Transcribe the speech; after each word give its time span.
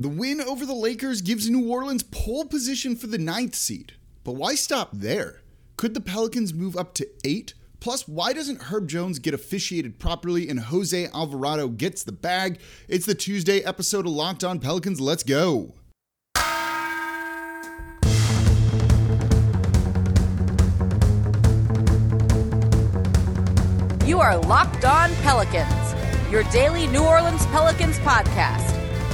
The 0.00 0.08
win 0.08 0.40
over 0.40 0.64
the 0.64 0.74
Lakers 0.74 1.22
gives 1.22 1.50
New 1.50 1.68
Orleans 1.68 2.04
pole 2.04 2.44
position 2.44 2.94
for 2.94 3.08
the 3.08 3.18
ninth 3.18 3.56
seed. 3.56 3.94
But 4.22 4.36
why 4.36 4.54
stop 4.54 4.90
there? 4.92 5.40
Could 5.76 5.94
the 5.94 6.00
Pelicans 6.00 6.54
move 6.54 6.76
up 6.76 6.94
to 6.94 7.08
eight? 7.24 7.54
Plus, 7.80 8.06
why 8.06 8.32
doesn't 8.32 8.62
Herb 8.62 8.88
Jones 8.88 9.18
get 9.18 9.34
officiated 9.34 9.98
properly 9.98 10.48
and 10.48 10.60
Jose 10.60 11.08
Alvarado 11.12 11.66
gets 11.66 12.04
the 12.04 12.12
bag? 12.12 12.60
It's 12.86 13.06
the 13.06 13.14
Tuesday 13.16 13.58
episode 13.62 14.06
of 14.06 14.12
Locked 14.12 14.44
On 14.44 14.60
Pelicans. 14.60 15.00
Let's 15.00 15.24
go. 15.24 15.74
You 24.06 24.20
are 24.20 24.38
Locked 24.38 24.84
On 24.84 25.10
Pelicans, 25.22 26.30
your 26.30 26.44
daily 26.52 26.86
New 26.86 27.02
Orleans 27.02 27.44
Pelicans 27.46 27.98
podcast 27.98 28.77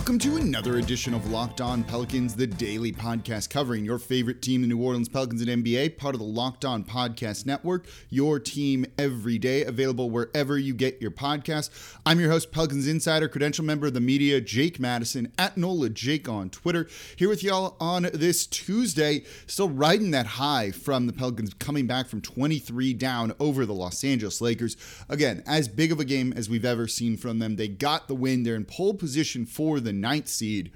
Welcome 0.00 0.18
to 0.20 0.36
another 0.36 0.78
edition 0.78 1.12
of 1.12 1.30
Locked 1.30 1.60
On 1.60 1.84
Pelicans, 1.84 2.34
the 2.34 2.46
daily 2.46 2.90
podcast 2.90 3.50
covering 3.50 3.84
your 3.84 3.98
favorite 3.98 4.40
team, 4.40 4.62
the 4.62 4.66
New 4.66 4.82
Orleans 4.82 5.10
Pelicans 5.10 5.42
and 5.42 5.62
NBA, 5.62 5.98
part 5.98 6.14
of 6.14 6.20
the 6.20 6.26
Locked 6.26 6.64
On 6.64 6.82
Podcast 6.82 7.44
Network, 7.44 7.86
your 8.08 8.40
team 8.40 8.86
every 8.96 9.36
day, 9.38 9.62
available 9.62 10.08
wherever 10.08 10.58
you 10.58 10.72
get 10.72 11.02
your 11.02 11.10
podcast. 11.10 11.68
I'm 12.06 12.18
your 12.18 12.30
host, 12.30 12.50
Pelicans 12.50 12.88
Insider, 12.88 13.28
credential 13.28 13.62
member 13.62 13.88
of 13.88 13.92
the 13.92 14.00
media, 14.00 14.40
Jake 14.40 14.80
Madison, 14.80 15.30
at 15.36 15.58
NOLA 15.58 15.90
Jake 15.90 16.30
on 16.30 16.48
Twitter, 16.48 16.88
here 17.16 17.28
with 17.28 17.44
y'all 17.44 17.76
on 17.78 18.08
this 18.14 18.46
Tuesday, 18.46 19.22
still 19.46 19.68
riding 19.68 20.12
that 20.12 20.26
high 20.26 20.70
from 20.70 21.08
the 21.08 21.12
Pelicans 21.12 21.52
coming 21.52 21.86
back 21.86 22.08
from 22.08 22.22
23 22.22 22.94
down 22.94 23.34
over 23.38 23.66
the 23.66 23.74
Los 23.74 24.02
Angeles 24.02 24.40
Lakers. 24.40 24.78
Again, 25.10 25.42
as 25.46 25.68
big 25.68 25.92
of 25.92 26.00
a 26.00 26.06
game 26.06 26.32
as 26.34 26.48
we've 26.48 26.64
ever 26.64 26.88
seen 26.88 27.18
from 27.18 27.38
them. 27.38 27.56
They 27.56 27.68
got 27.68 28.08
the 28.08 28.14
win. 28.14 28.44
They're 28.44 28.56
in 28.56 28.64
pole 28.64 28.94
position 28.94 29.44
for 29.44 29.78
the 29.78 29.89
ninth 29.92 30.28
seed. 30.28 30.72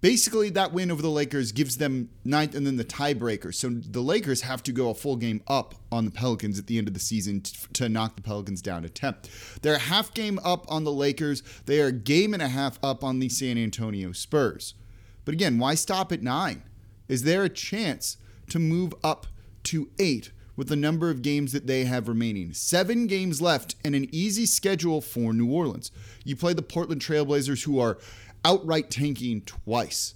Basically, 0.00 0.48
that 0.50 0.72
win 0.72 0.90
over 0.90 1.02
the 1.02 1.10
Lakers 1.10 1.52
gives 1.52 1.76
them 1.76 2.08
ninth 2.24 2.54
and 2.54 2.66
then 2.66 2.76
the 2.76 2.84
tiebreaker. 2.84 3.54
So 3.54 3.68
the 3.68 4.00
Lakers 4.00 4.40
have 4.40 4.62
to 4.64 4.72
go 4.72 4.88
a 4.88 4.94
full 4.94 5.16
game 5.16 5.42
up 5.46 5.74
on 5.92 6.06
the 6.06 6.10
Pelicans 6.10 6.58
at 6.58 6.66
the 6.66 6.78
end 6.78 6.88
of 6.88 6.94
the 6.94 6.98
season 6.98 7.42
t- 7.42 7.56
to 7.74 7.90
knock 7.90 8.16
the 8.16 8.22
Pelicans 8.22 8.62
down 8.62 8.82
to 8.82 8.88
10th. 8.88 9.60
They're 9.60 9.74
a 9.74 9.78
half 9.78 10.14
game 10.14 10.40
up 10.42 10.64
on 10.68 10.84
the 10.84 10.90
Lakers. 10.90 11.42
They 11.66 11.80
are 11.82 11.88
a 11.88 11.92
game 11.92 12.32
and 12.32 12.42
a 12.42 12.48
half 12.48 12.78
up 12.82 13.04
on 13.04 13.18
the 13.18 13.28
San 13.28 13.58
Antonio 13.58 14.12
Spurs. 14.12 14.74
But 15.26 15.34
again, 15.34 15.58
why 15.58 15.74
stop 15.74 16.10
at 16.10 16.22
nine? 16.22 16.62
Is 17.06 17.22
there 17.22 17.44
a 17.44 17.50
chance 17.50 18.16
to 18.48 18.58
move 18.58 18.94
up 19.04 19.26
to 19.64 19.90
eight? 20.00 20.32
With 20.62 20.68
the 20.68 20.76
number 20.76 21.10
of 21.10 21.22
games 21.22 21.50
that 21.50 21.66
they 21.66 21.84
have 21.86 22.06
remaining. 22.06 22.52
Seven 22.52 23.08
games 23.08 23.42
left 23.42 23.74
and 23.84 23.96
an 23.96 24.06
easy 24.12 24.46
schedule 24.46 25.00
for 25.00 25.32
New 25.32 25.50
Orleans. 25.50 25.90
You 26.22 26.36
play 26.36 26.52
the 26.52 26.62
Portland 26.62 27.00
Trailblazers, 27.00 27.64
who 27.64 27.80
are 27.80 27.98
outright 28.44 28.88
tanking 28.88 29.40
twice. 29.40 30.14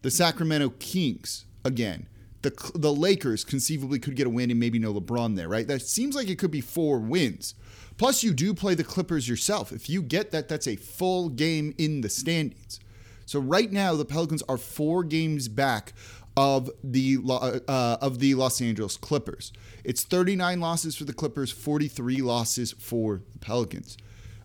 The 0.00 0.10
Sacramento 0.10 0.70
Kings, 0.78 1.44
again. 1.62 2.08
The, 2.40 2.72
the 2.74 2.90
Lakers 2.90 3.44
conceivably 3.44 3.98
could 3.98 4.16
get 4.16 4.26
a 4.26 4.30
win 4.30 4.50
and 4.50 4.58
maybe 4.58 4.78
no 4.78 4.94
LeBron 4.94 5.36
there, 5.36 5.50
right? 5.50 5.68
That 5.68 5.82
seems 5.82 6.16
like 6.16 6.30
it 6.30 6.38
could 6.38 6.50
be 6.50 6.62
four 6.62 6.98
wins. 6.98 7.54
Plus, 7.98 8.24
you 8.24 8.32
do 8.32 8.54
play 8.54 8.74
the 8.74 8.84
Clippers 8.84 9.28
yourself. 9.28 9.72
If 9.72 9.90
you 9.90 10.00
get 10.00 10.30
that, 10.30 10.48
that's 10.48 10.66
a 10.66 10.76
full 10.76 11.28
game 11.28 11.74
in 11.76 12.00
the 12.00 12.08
standings. 12.08 12.80
So 13.26 13.40
right 13.40 13.70
now, 13.70 13.94
the 13.94 14.06
Pelicans 14.06 14.42
are 14.48 14.56
four 14.56 15.04
games 15.04 15.48
back 15.48 15.92
of 16.36 16.70
the 16.82 17.18
uh, 17.28 17.98
of 18.00 18.18
the 18.18 18.34
Los 18.34 18.60
Angeles 18.60 18.96
Clippers. 18.96 19.52
It's 19.84 20.04
39 20.04 20.60
losses 20.60 20.96
for 20.96 21.04
the 21.04 21.12
Clippers, 21.12 21.50
43 21.50 22.22
losses 22.22 22.72
for 22.72 23.22
the 23.32 23.38
Pelicans. 23.38 23.96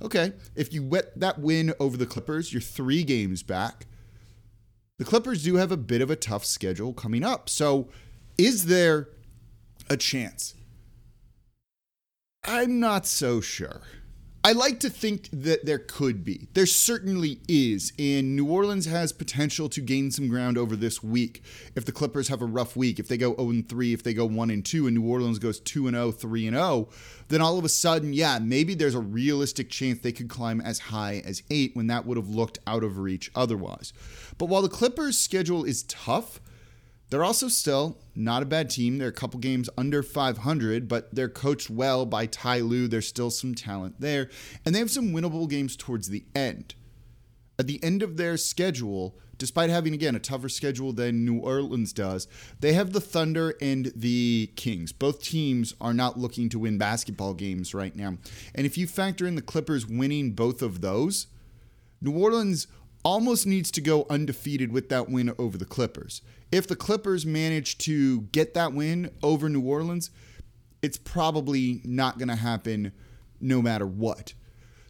Okay, 0.01 0.33
if 0.55 0.73
you 0.73 0.81
get 0.83 1.19
that 1.19 1.39
win 1.39 1.73
over 1.79 1.97
the 1.97 2.05
Clippers, 2.05 2.53
you're 2.53 2.61
three 2.61 3.03
games 3.03 3.41
back. 3.41 3.87
The 4.99 5.05
Clippers 5.05 5.43
do 5.43 5.55
have 5.55 5.71
a 5.71 5.77
bit 5.77 6.01
of 6.01 6.11
a 6.11 6.15
tough 6.15 6.45
schedule 6.45 6.93
coming 6.93 7.23
up. 7.23 7.49
So, 7.49 7.89
is 8.37 8.65
there 8.65 9.09
a 9.89 9.97
chance? 9.97 10.55
I'm 12.43 12.79
not 12.79 13.05
so 13.05 13.41
sure. 13.41 13.81
I 14.43 14.53
like 14.53 14.79
to 14.81 14.89
think 14.89 15.29
that 15.33 15.65
there 15.65 15.79
could 15.79 16.23
be. 16.23 16.47
There 16.53 16.65
certainly 16.65 17.39
is. 17.47 17.91
And 17.99 18.35
New 18.35 18.49
Orleans 18.49 18.85
has 18.85 19.11
potential 19.11 19.67
to 19.69 19.81
gain 19.81 20.11
some 20.11 20.29
ground 20.29 20.57
over 20.57 20.75
this 20.75 21.03
week. 21.03 21.43
If 21.75 21.85
the 21.85 21.91
Clippers 21.91 22.29
have 22.29 22.41
a 22.41 22.45
rough 22.45 22.75
week, 22.75 22.99
if 22.99 23.07
they 23.07 23.17
go 23.17 23.35
0 23.35 23.63
3, 23.67 23.93
if 23.93 24.03
they 24.03 24.13
go 24.13 24.25
1 24.25 24.61
2, 24.61 24.87
and 24.87 24.95
New 24.95 25.09
Orleans 25.09 25.39
goes 25.39 25.59
2 25.59 25.89
0, 25.89 26.11
3 26.11 26.49
0, 26.49 26.89
then 27.27 27.41
all 27.41 27.57
of 27.57 27.65
a 27.65 27.69
sudden, 27.69 28.13
yeah, 28.13 28.39
maybe 28.39 28.73
there's 28.73 28.95
a 28.95 28.99
realistic 28.99 29.69
chance 29.69 29.99
they 29.99 30.11
could 30.11 30.29
climb 30.29 30.61
as 30.61 30.79
high 30.79 31.21
as 31.25 31.43
8 31.49 31.75
when 31.75 31.87
that 31.87 32.05
would 32.05 32.17
have 32.17 32.29
looked 32.29 32.59
out 32.65 32.83
of 32.83 32.99
reach 32.99 33.31
otherwise. 33.35 33.91
But 34.37 34.45
while 34.45 34.61
the 34.61 34.69
Clippers' 34.69 35.17
schedule 35.17 35.65
is 35.65 35.83
tough, 35.83 36.39
they're 37.09 37.23
also 37.23 37.47
still 37.47 37.97
not 38.16 38.44
a 38.44 38.45
bad 38.45 38.69
team. 38.69 38.97
They're 38.97 39.07
a 39.09 39.13
couple 39.13 39.40
games 39.40 39.69
under 39.78 40.03
500, 40.03 40.88
but 40.88 41.13
they're 41.13 41.29
coached 41.29 41.69
well 41.69 42.06
by 42.06 42.25
Ty 42.25 42.59
Lue. 42.59 42.88
There's 42.88 43.07
still 43.07 43.29
some 43.29 43.56
talent 43.56 44.00
there. 44.00 44.29
And 44.66 44.75
they 44.75 44.79
have 44.79 44.91
some 44.91 45.09
winnable 45.12 45.50
games 45.50 45.75
towards 45.75 46.09
the 46.09 46.25
end. 46.35 46.75
At 47.57 47.68
the 47.68 47.84
end 47.84 48.03
of 48.03 48.18
their 48.18 48.38
schedule, 48.38 49.18
despite 49.38 49.69
having, 49.69 49.94
again, 49.94 50.16
a 50.16 50.19
tougher 50.19 50.50
schedule 50.50 50.91
than 50.94 51.25
New 51.25 51.40
Orleans 51.40 51.94
does, 51.94 52.28
they 52.59 52.73
have 52.73 52.91
the 52.91 53.01
Thunder 53.01 53.56
and 53.62 53.91
the 53.95 54.51
Kings. 54.56 54.91
Both 54.91 55.24
teams 55.24 55.74
are 55.79 55.94
not 55.94 56.19
looking 56.19 56.50
to 56.50 56.59
win 56.59 56.78
basketball 56.78 57.34
games 57.34 57.74
right 57.74 57.95
now. 57.95 58.18
And 58.53 58.66
if 58.66 58.78
you 58.78 58.85
factor 58.85 59.25
in 59.25 59.35
the 59.35 59.41
Clippers 59.41 59.88
winning 59.88 60.31
both 60.31 60.62
of 60.62 60.81
those, 60.81 61.28
New 62.01 62.12
Orleans 62.12 62.68
almost 63.03 63.47
needs 63.47 63.72
to 63.72 63.81
go 63.81 64.06
undefeated 64.09 64.72
with 64.72 64.89
that 64.89 65.09
win 65.09 65.34
over 65.39 65.57
the 65.57 65.66
Clippers. 65.66 66.22
If 66.51 66.67
the 66.67 66.75
Clippers 66.75 67.25
manage 67.25 67.77
to 67.79 68.21
get 68.21 68.53
that 68.53 68.73
win 68.73 69.11
over 69.21 69.49
New 69.49 69.61
Orleans, 69.61 70.09
it's 70.81 70.97
probably 70.97 71.81
not 71.83 72.17
going 72.17 72.29
to 72.29 72.35
happen 72.35 72.91
no 73.41 73.61
matter 73.61 73.85
what. 73.85 74.33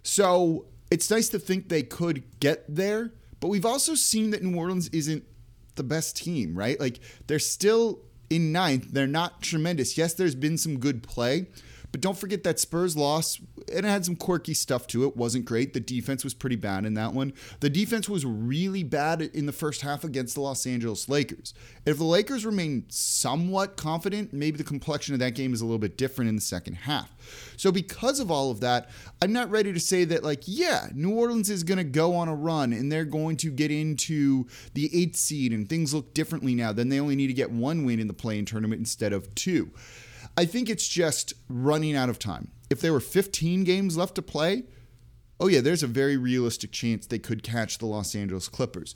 So 0.03 0.66
it's 0.91 1.09
nice 1.09 1.29
to 1.29 1.40
think 1.40 1.69
they 1.69 1.84
could 1.84 2.40
get 2.40 2.63
there, 2.68 3.13
but 3.40 3.50
we've 3.50 3.66
also 3.66 3.95
seen 3.95 4.31
that 4.31 4.44
New 4.44 4.57
Orleans 4.57 4.88
isn't 4.90 5.23
the 5.75 5.84
best 5.84 6.18
team, 6.18 6.57
right? 6.57 6.79
Like 6.79 7.00
they're 7.28 7.40
still 7.40 8.00
in 8.29 8.51
ninth. 8.51 8.89
They're 8.91 9.07
not 9.07 9.41
tremendous. 9.41 9.97
Yes, 9.97 10.13
there's 10.13 10.35
been 10.35 10.57
some 10.57 10.79
good 10.79 11.03
play, 11.03 11.47
but 11.91 12.01
don't 12.01 12.18
forget 12.18 12.44
that 12.44 12.59
Spurs 12.59 12.95
loss, 12.95 13.39
it 13.68 13.84
had 13.84 14.06
some 14.06 14.16
quirky 14.16 14.54
stuff 14.54 14.88
to 14.88 15.04
it. 15.06 15.18
Wasn't 15.18 15.46
great. 15.46 15.74
The 15.74 15.80
defense 15.80 16.24
was 16.24 16.34
pretty 16.34 16.56
bad 16.56 16.86
in 16.86 16.94
that 16.96 17.14
one. 17.14 17.34
The 17.60 17.69
defense 17.69 18.08
was 18.08 18.25
really 18.25 18.84
bad 18.84 19.22
in 19.22 19.46
the 19.46 19.52
first 19.52 19.81
half 19.81 20.04
against 20.04 20.36
the 20.36 20.42
Los 20.42 20.66
Angeles 20.66 21.10
Lakers. 21.10 21.54
If 21.86 21.98
the 21.98 22.04
Lakers 22.04 22.46
remain 22.46 22.86
somewhat 22.90 23.78
confident, 23.78 24.34
maybe 24.34 24.58
the 24.58 24.64
complexion 24.64 25.14
of 25.14 25.19
that 25.19 25.36
game 25.36 25.54
is 25.54 25.62
a 25.62 25.66
little 25.66 25.80
bit 25.80 25.98
different 25.98 26.30
in 26.30 26.36
the 26.36 26.42
second 26.42 26.75
half. 26.75 27.12
So 27.58 27.72
because 27.72 28.19
of 28.19 28.31
all 28.31 28.52
of 28.52 28.62
that, 28.62 28.90
I'm 29.22 29.34
not 29.34 29.50
ready 29.50 29.74
to 29.74 29.80
say 29.80 30.06
that 30.06 30.24
like, 30.24 30.44
yeah, 30.46 30.88
New 30.94 31.16
Orleans 31.16 31.50
is 31.50 31.63
going 31.63 31.78
to 31.78 31.84
go 31.84 32.16
on 32.16 32.28
a 32.28 32.36
run 32.36 32.74
and 32.74 32.92
they're 32.92 33.06
going 33.06 33.38
to 33.38 33.52
get 33.52 33.72
into 33.72 34.48
the 34.74 34.90
8th 34.90 35.16
seed 35.16 35.52
and 35.54 35.68
things 35.68 35.94
look 35.94 36.13
differently 36.13 36.56
now. 36.56 36.72
Then 36.72 36.90
they 36.90 37.00
only 37.00 37.16
need 37.16 37.28
to 37.28 37.34
get 37.34 37.52
one 37.52 37.86
win 37.86 38.00
in 38.00 38.08
the 38.08 38.13
play-in 38.13 38.46
tournament 38.46 38.80
instead 38.80 39.13
of 39.13 39.34
two. 39.36 39.72
I 40.38 40.46
think 40.46 40.70
it's 40.70 40.88
just 40.88 41.34
running 41.50 41.96
out 41.96 42.10
of 42.10 42.20
time. 42.20 42.52
If 42.69 42.81
there 42.81 42.94
were 42.94 43.00
15 43.00 43.64
games 43.64 43.98
left 43.98 44.16
to 44.16 44.22
play, 44.22 44.64
oh 45.40 45.48
yeah, 45.48 45.62
there's 45.62 45.84
a 45.84 45.88
very 45.88 46.18
realistic 46.18 46.72
chance 46.72 47.06
they 47.06 47.19
could 47.19 47.44
catch 47.44 47.78
the 47.78 47.86
Los 47.86 48.16
Angeles 48.16 48.48
Clippers. 48.48 48.96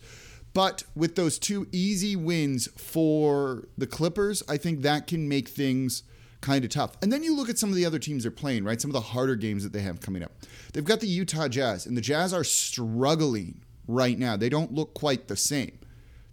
But 0.53 0.83
with 0.95 1.15
those 1.15 1.39
two 1.39 1.67
easy 1.71 2.15
wins 2.15 2.67
for 2.77 3.69
the 3.77 3.87
Clippers, 3.87 4.43
I 4.49 4.57
think 4.57 4.81
that 4.81 5.07
can 5.07 5.29
make 5.29 5.47
things 5.47 6.03
kind 6.41 6.65
of 6.65 6.71
tough. 6.71 6.97
And 7.01 7.13
then 7.13 7.23
you 7.23 7.35
look 7.35 7.49
at 7.49 7.57
some 7.57 7.69
of 7.69 7.75
the 7.75 7.85
other 7.85 7.99
teams 7.99 8.23
they're 8.23 8.31
playing, 8.31 8.63
right? 8.63 8.81
Some 8.81 8.89
of 8.89 8.93
the 8.93 9.01
harder 9.01 9.35
games 9.35 9.63
that 9.63 9.71
they 9.71 9.81
have 9.81 10.01
coming 10.01 10.23
up. 10.23 10.31
They've 10.73 10.83
got 10.83 10.99
the 10.99 11.07
Utah 11.07 11.47
Jazz, 11.47 11.85
and 11.85 11.95
the 11.95 12.01
Jazz 12.01 12.33
are 12.33 12.43
struggling 12.43 13.61
right 13.87 14.17
now. 14.17 14.35
They 14.35 14.49
don't 14.49 14.73
look 14.73 14.93
quite 14.93 15.27
the 15.27 15.37
same. 15.37 15.77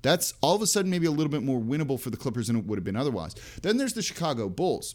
That's 0.03 0.35
all 0.41 0.57
of 0.57 0.63
a 0.63 0.67
sudden 0.67 0.91
maybe 0.91 1.07
a 1.07 1.11
little 1.11 1.31
bit 1.31 1.43
more 1.43 1.61
winnable 1.61 2.01
for 2.01 2.11
the 2.11 2.17
Clippers 2.17 2.47
than 2.47 2.57
it 2.57 2.67
would 2.67 2.79
have 2.79 2.85
been 2.85 2.97
otherwise. 2.97 3.35
Then 3.63 3.77
there's 3.77 3.95
the 3.95 4.03
Chicago 4.03 4.49
Bulls. 4.49 4.95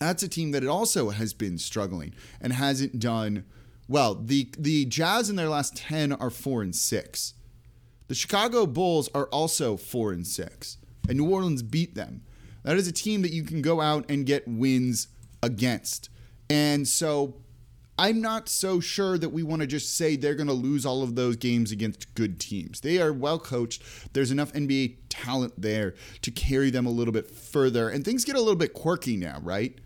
That's 0.00 0.22
a 0.22 0.28
team 0.28 0.50
that 0.52 0.64
it 0.64 0.68
also 0.68 1.10
has 1.10 1.34
been 1.34 1.58
struggling 1.58 2.14
and 2.40 2.54
hasn't 2.54 2.98
done 2.98 3.44
well. 3.86 4.14
The 4.14 4.50
the 4.58 4.86
Jazz 4.86 5.28
in 5.28 5.36
their 5.36 5.50
last 5.50 5.76
10 5.76 6.14
are 6.14 6.30
4 6.30 6.62
and 6.62 6.74
6. 6.74 7.34
The 8.08 8.14
Chicago 8.14 8.66
Bulls 8.66 9.10
are 9.14 9.26
also 9.26 9.76
4 9.76 10.12
and 10.12 10.26
6. 10.26 10.78
And 11.08 11.18
New 11.18 11.30
Orleans 11.30 11.62
beat 11.62 11.94
them. 11.94 12.22
That 12.62 12.76
is 12.76 12.88
a 12.88 12.92
team 12.92 13.22
that 13.22 13.32
you 13.32 13.42
can 13.42 13.62
go 13.62 13.80
out 13.80 14.10
and 14.10 14.24
get 14.24 14.48
wins 14.48 15.08
against. 15.42 16.08
And 16.48 16.88
so 16.88 17.36
I'm 17.98 18.22
not 18.22 18.48
so 18.48 18.80
sure 18.80 19.18
that 19.18 19.28
we 19.28 19.42
want 19.42 19.60
to 19.60 19.66
just 19.66 19.96
say 19.96 20.16
they're 20.16 20.34
going 20.34 20.46
to 20.46 20.54
lose 20.54 20.86
all 20.86 21.02
of 21.02 21.14
those 21.14 21.36
games 21.36 21.70
against 21.70 22.14
good 22.14 22.40
teams. 22.40 22.80
They 22.80 22.98
are 22.98 23.12
well 23.12 23.38
coached. 23.38 23.82
There's 24.14 24.30
enough 24.30 24.52
NBA 24.54 24.96
talent 25.10 25.60
there 25.60 25.94
to 26.22 26.30
carry 26.30 26.70
them 26.70 26.86
a 26.86 26.90
little 26.90 27.12
bit 27.12 27.30
further. 27.30 27.90
And 27.90 28.02
things 28.02 28.24
get 28.24 28.36
a 28.36 28.40
little 28.40 28.56
bit 28.56 28.72
quirky 28.72 29.18
now, 29.18 29.40
right? 29.42 29.78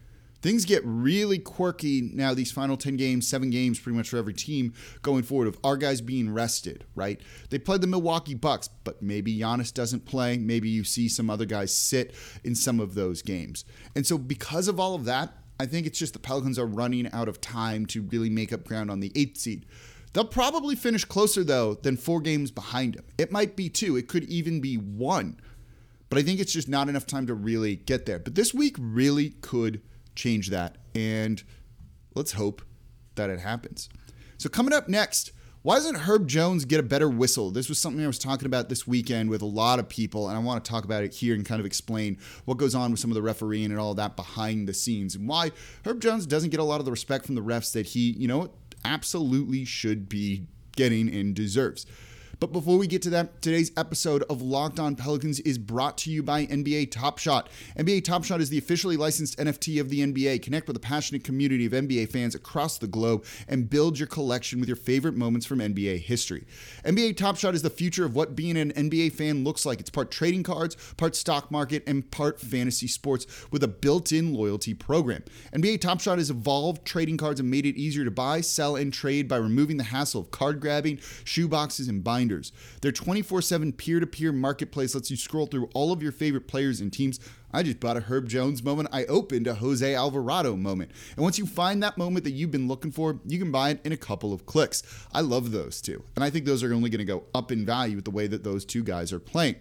Things 0.45 0.67
get 0.67 0.83
really 0.85 1.39
quirky 1.39 2.03
now, 2.03 2.35
these 2.35 2.53
final 2.53 2.77
10 2.77 2.99
games, 2.99 3.27
seven 3.27 3.49
games 3.49 3.81
pretty 3.81 3.97
much 3.97 4.11
for 4.11 4.19
every 4.19 4.35
team 4.35 4.75
going 5.01 5.23
forward, 5.23 5.49
of 5.49 5.57
our 5.65 5.79
guys 5.79 6.03
being 6.03 6.35
rested, 6.35 6.85
right? 6.95 7.19
They 7.49 7.59
played 7.59 7.81
the 7.81 7.87
Milwaukee 7.87 8.35
Bucks, 8.35 8.69
but 8.69 9.01
maybe 9.01 9.39
Giannis 9.39 9.73
doesn't 9.73 10.05
play. 10.05 10.37
Maybe 10.37 10.69
you 10.69 10.85
see 10.85 11.09
some 11.09 11.31
other 11.31 11.47
guys 11.47 11.75
sit 11.75 12.15
in 12.45 12.55
some 12.55 12.79
of 12.79 12.95
those 12.95 13.23
games. 13.23 13.65
And 13.97 14.07
so, 14.07 14.19
because 14.19 14.69
of 14.69 14.79
all 14.79 14.95
of 14.95 15.07
that, 15.07 15.33
I 15.59 15.65
think 15.65 15.87
it's 15.87 15.99
just 15.99 16.13
the 16.13 16.19
Pelicans 16.19 16.59
are 16.59 16.67
running 16.67 17.11
out 17.11 17.27
of 17.27 17.41
time 17.41 17.87
to 17.87 18.03
really 18.03 18.29
make 18.29 18.53
up 18.53 18.65
ground 18.65 18.91
on 18.91 19.01
the 19.01 19.13
eighth 19.15 19.39
seed. 19.39 19.65
They'll 20.13 20.27
probably 20.27 20.77
finish 20.77 21.07
closer, 21.07 21.43
though, 21.43 21.73
than 21.73 21.97
four 21.97 22.21
games 22.21 22.51
behind 22.51 22.97
them. 22.97 23.07
It 23.17 23.33
might 23.33 23.57
be 23.57 23.71
two, 23.71 23.97
it 23.97 24.09
could 24.09 24.25
even 24.25 24.61
be 24.61 24.75
one. 24.77 25.41
But 26.11 26.19
I 26.19 26.23
think 26.23 26.39
it's 26.39 26.53
just 26.53 26.69
not 26.69 26.91
enough 26.91 27.07
time 27.07 27.27
to 27.29 27.35
really 27.35 27.77
get 27.77 28.05
there. 28.05 28.19
But 28.19 28.35
this 28.35 28.53
week 28.53 28.77
really 28.79 29.31
could 29.41 29.81
change 30.15 30.51
that. 30.51 30.77
And 30.95 31.43
let's 32.15 32.33
hope 32.33 32.63
that 33.15 33.31
it 33.31 33.41
happens. 33.41 33.89
So, 34.39 34.49
coming 34.49 34.73
up 34.73 34.89
next, 34.89 35.33
why 35.63 35.77
doesn't 35.77 35.97
Herb 35.97 36.29
Jones 36.29 36.67
get 36.67 36.79
a 36.79 36.83
better 36.83 37.09
whistle? 37.09 37.51
This 37.51 37.71
was 37.71 37.79
something 37.79 38.05
I 38.05 38.07
was 38.07 38.19
talking 38.19 38.45
about 38.45 38.69
this 38.69 38.87
weekend 38.87 39.31
with 39.31 39.41
a 39.41 39.47
lot 39.47 39.79
of 39.79 39.89
people, 39.89 40.29
and 40.29 40.37
I 40.37 40.41
want 40.41 40.63
to 40.63 40.71
talk 40.71 40.85
about 40.85 41.05
it 41.05 41.15
here 41.15 41.35
and 41.35 41.47
kind 41.47 41.59
of 41.59 41.65
explain 41.65 42.19
what 42.45 42.59
goes 42.59 42.75
on 42.75 42.91
with 42.91 43.01
some 43.01 43.11
of 43.11 43.15
the 43.15 43.23
refereeing 43.23 43.71
and 43.71 43.81
all 43.81 43.95
that 43.95 44.15
behind 44.15 44.69
the 44.69 44.75
scenes 44.75 45.15
and 45.15 45.27
why 45.27 45.53
Herb 45.87 46.03
Jones 46.03 46.27
doesn't 46.27 46.51
get 46.51 46.61
a 46.61 46.65
lot 46.65 46.81
of 46.81 46.85
the 46.85 46.91
respect 46.91 47.25
from 47.25 47.35
the 47.35 47.41
refs 47.41 47.73
that 47.73 47.87
he, 47.87 48.11
you 48.11 48.29
know, 48.29 48.51
absolutely 48.85 49.65
should 49.65 50.07
be 50.07 50.47
getting 50.77 51.09
and 51.09 51.35
deserves. 51.35 51.87
But 52.41 52.53
before 52.53 52.79
we 52.79 52.87
get 52.87 53.03
to 53.03 53.11
that, 53.11 53.43
today's 53.43 53.71
episode 53.77 54.25
of 54.29 54.43
Locked 54.43 54.81
On 54.81 54.97
Pelicans 54.97 55.41
is 55.41 55.59
brought 55.59 55.97
to 55.99 56.11
you 56.11 56.23
by 56.23 56.47
NBA 56.47 56.91
Top 56.91 57.19
Shot. 57.19 57.49
NBA 57.79 58.05
Top 58.05 58.25
Shot 58.25 58.41
is 58.41 58.51
the 58.51 58.59
officially 58.59 58.97
licensed 58.97 59.39
NFT 59.39 59.81
of 59.81 59.89
the 59.89 60.01
NBA. 60.01 60.43
Connect 60.43 60.67
with 60.67 60.77
a 60.77 60.81
passionate 60.81 61.23
community 61.23 61.67
of 61.67 61.73
NBA 61.73 62.11
fans 62.11 62.35
across 62.35 62.79
the 62.79 62.87
globe 62.87 63.25
and 63.47 63.71
build 63.71 63.99
your 63.99 64.09
collection 64.09 64.59
with 64.59 64.69
your 64.69 64.77
favorite 64.77 65.15
moments 65.15 65.47
from 65.47 65.61
NBA 65.61 66.01
history. 66.01 66.45
NBA 66.85 67.17
Top 67.17 67.37
Shot 67.37 67.55
is 67.55 67.63
the 67.63 67.71
future 67.71 68.05
of 68.05 68.17
what 68.17 68.35
being 68.35 68.57
an 68.57 68.73
NBA 68.73 69.13
fan 69.13 69.45
looks 69.45 69.65
like. 69.65 69.81
It's 69.81 69.91
part 69.91 70.11
trading 70.11 70.43
cards, 70.43 70.77
part 70.97 71.15
stock 71.15 71.51
market, 71.51 71.85
and 71.87 72.11
part 72.11 72.41
fantasy 72.41 72.89
sports 72.89 73.27
with 73.51 73.63
a 73.63 73.69
built-in 73.69 74.35
loyalty 74.35 74.75
program. 74.75 75.23
NBA 75.55 75.81
Top 75.81 76.01
Shot 76.01 76.19
has 76.19 76.31
evolved 76.31 76.85
trading 76.85 77.17
cards 77.17 77.39
and 77.39 77.51
made 77.51 77.67
it 77.67 77.77
easier 77.77 78.05
to 78.05 78.11
buy, 78.11 78.41
sell, 78.41 78.77
and 78.77 78.93
trade 78.93 79.29
by 79.29 79.37
removing 79.37 79.77
the 79.77 79.85
hassle 79.85 80.23
of 80.23 80.31
card 80.31 80.61
grabbing, 80.61 80.99
shoe 81.25 81.47
boxes, 81.47 81.89
and 81.89 82.03
binders 82.03 82.24
Their 82.81 82.93
24 82.93 83.43
7 83.43 83.73
peer 83.73 84.01
to 84.01 84.07
peer 84.07 84.33
marketplace 84.33 84.95
lets 84.95 85.11
you 85.11 85.17
scroll 85.17 85.47
through 85.47 85.69
all 85.75 85.93
of 85.93 86.03
your 86.03 86.13
favorite 86.13 86.49
players 86.49 86.81
and 86.81 86.93
teams. 86.93 87.21
I 87.53 87.63
just 87.63 87.79
bought 87.79 87.97
a 87.97 88.01
Herb 88.01 88.29
Jones 88.29 88.65
moment. 88.65 88.89
I 88.93 89.05
opened 89.05 89.47
a 89.47 89.55
Jose 89.55 89.95
Alvarado 89.95 90.57
moment. 90.57 90.91
And 91.15 91.23
once 91.23 91.39
you 91.39 91.47
find 91.47 91.83
that 91.83 91.97
moment 91.97 92.25
that 92.25 92.33
you've 92.33 92.51
been 92.51 92.67
looking 92.67 92.91
for, 92.91 93.21
you 93.27 93.39
can 93.39 93.53
buy 93.53 93.71
it 93.71 93.81
in 93.85 93.93
a 93.93 93.97
couple 93.97 94.33
of 94.33 94.45
clicks. 94.45 94.83
I 95.13 95.21
love 95.21 95.53
those 95.53 95.81
two. 95.81 96.03
And 96.17 96.25
I 96.25 96.31
think 96.31 96.47
those 96.47 96.65
are 96.65 96.75
only 96.75 96.91
going 96.91 96.99
to 96.99 97.05
go 97.05 97.25
up 97.33 97.53
in 97.53 97.65
value 97.65 97.95
with 97.95 98.05
the 98.05 98.11
way 98.11 98.27
that 98.27 98.43
those 98.43 98.65
two 98.65 98.83
guys 98.83 99.13
are 99.13 99.21
playing. 99.21 99.57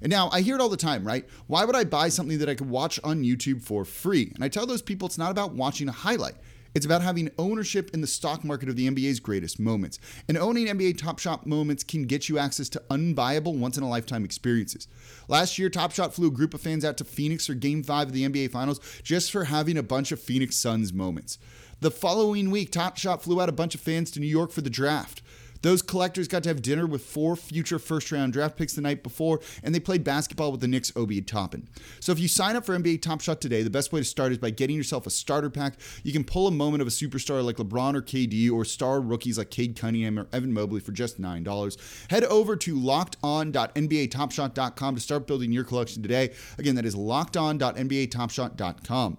And 0.00 0.10
now 0.10 0.30
I 0.32 0.40
hear 0.40 0.54
it 0.54 0.60
all 0.60 0.68
the 0.68 0.76
time, 0.76 1.06
right? 1.06 1.26
Why 1.46 1.64
would 1.64 1.76
I 1.76 1.84
buy 1.84 2.08
something 2.08 2.38
that 2.38 2.48
I 2.48 2.54
could 2.54 2.68
watch 2.68 2.98
on 3.04 3.22
YouTube 3.22 3.62
for 3.62 3.84
free? 3.84 4.32
And 4.34 4.42
I 4.42 4.48
tell 4.48 4.66
those 4.66 4.82
people 4.82 5.06
it's 5.06 5.18
not 5.18 5.30
about 5.30 5.52
watching 5.52 5.88
a 5.88 5.92
highlight. 5.92 6.34
It's 6.74 6.84
about 6.84 7.02
having 7.02 7.30
ownership 7.38 7.92
in 7.94 8.00
the 8.00 8.06
stock 8.06 8.44
market 8.44 8.68
of 8.68 8.74
the 8.74 8.90
NBA's 8.90 9.20
greatest 9.20 9.60
moments. 9.60 10.00
And 10.28 10.36
owning 10.36 10.66
NBA 10.66 10.98
Top 10.98 11.20
Shot 11.20 11.46
moments 11.46 11.84
can 11.84 12.04
get 12.04 12.28
you 12.28 12.36
access 12.36 12.68
to 12.70 12.82
unbuyable, 12.90 13.56
once 13.56 13.78
in 13.78 13.84
a 13.84 13.88
lifetime 13.88 14.24
experiences. 14.24 14.88
Last 15.28 15.56
year, 15.56 15.70
Top 15.70 15.92
Shot 15.92 16.12
flew 16.12 16.28
a 16.28 16.32
group 16.32 16.52
of 16.52 16.60
fans 16.60 16.84
out 16.84 16.96
to 16.96 17.04
Phoenix 17.04 17.46
for 17.46 17.54
Game 17.54 17.84
5 17.84 18.08
of 18.08 18.12
the 18.12 18.28
NBA 18.28 18.50
Finals 18.50 18.80
just 19.04 19.30
for 19.30 19.44
having 19.44 19.78
a 19.78 19.82
bunch 19.84 20.10
of 20.10 20.20
Phoenix 20.20 20.56
Suns 20.56 20.92
moments. 20.92 21.38
The 21.80 21.92
following 21.92 22.50
week, 22.50 22.72
Top 22.72 22.96
Shot 22.96 23.22
flew 23.22 23.40
out 23.40 23.48
a 23.48 23.52
bunch 23.52 23.74
of 23.74 23.80
fans 23.80 24.10
to 24.12 24.20
New 24.20 24.26
York 24.26 24.50
for 24.50 24.60
the 24.60 24.70
draft. 24.70 25.22
Those 25.64 25.80
collectors 25.80 26.28
got 26.28 26.42
to 26.42 26.50
have 26.50 26.60
dinner 26.60 26.86
with 26.86 27.02
four 27.02 27.36
future 27.36 27.78
first 27.78 28.12
round 28.12 28.34
draft 28.34 28.58
picks 28.58 28.74
the 28.74 28.82
night 28.82 29.02
before, 29.02 29.40
and 29.62 29.74
they 29.74 29.80
played 29.80 30.04
basketball 30.04 30.52
with 30.52 30.60
the 30.60 30.68
Knicks 30.68 30.92
Obi 30.94 31.22
Toppin. 31.22 31.66
So 32.00 32.12
if 32.12 32.20
you 32.20 32.28
sign 32.28 32.54
up 32.54 32.66
for 32.66 32.78
NBA 32.78 33.00
Top 33.00 33.22
Shot 33.22 33.40
today, 33.40 33.62
the 33.62 33.70
best 33.70 33.90
way 33.90 34.00
to 34.00 34.04
start 34.04 34.32
is 34.32 34.36
by 34.36 34.50
getting 34.50 34.76
yourself 34.76 35.06
a 35.06 35.10
starter 35.10 35.48
pack. 35.48 35.76
You 36.02 36.12
can 36.12 36.22
pull 36.22 36.46
a 36.46 36.50
moment 36.50 36.82
of 36.82 36.86
a 36.86 36.90
superstar 36.90 37.42
like 37.42 37.56
LeBron 37.56 37.94
or 37.94 38.02
KD, 38.02 38.52
or 38.52 38.66
star 38.66 39.00
rookies 39.00 39.38
like 39.38 39.50
Cade 39.50 39.74
Cunningham 39.74 40.18
or 40.18 40.26
Evan 40.34 40.52
Mobley 40.52 40.80
for 40.80 40.92
just 40.92 41.18
$9. 41.18 42.10
Head 42.10 42.24
over 42.24 42.56
to 42.56 42.76
lockedon.nbatopshot.com 42.76 44.94
to 44.94 45.00
start 45.00 45.26
building 45.26 45.50
your 45.50 45.64
collection 45.64 46.02
today. 46.02 46.34
Again, 46.58 46.74
that 46.74 46.84
is 46.84 46.94
lockedon.nbatopshot.com. 46.94 49.16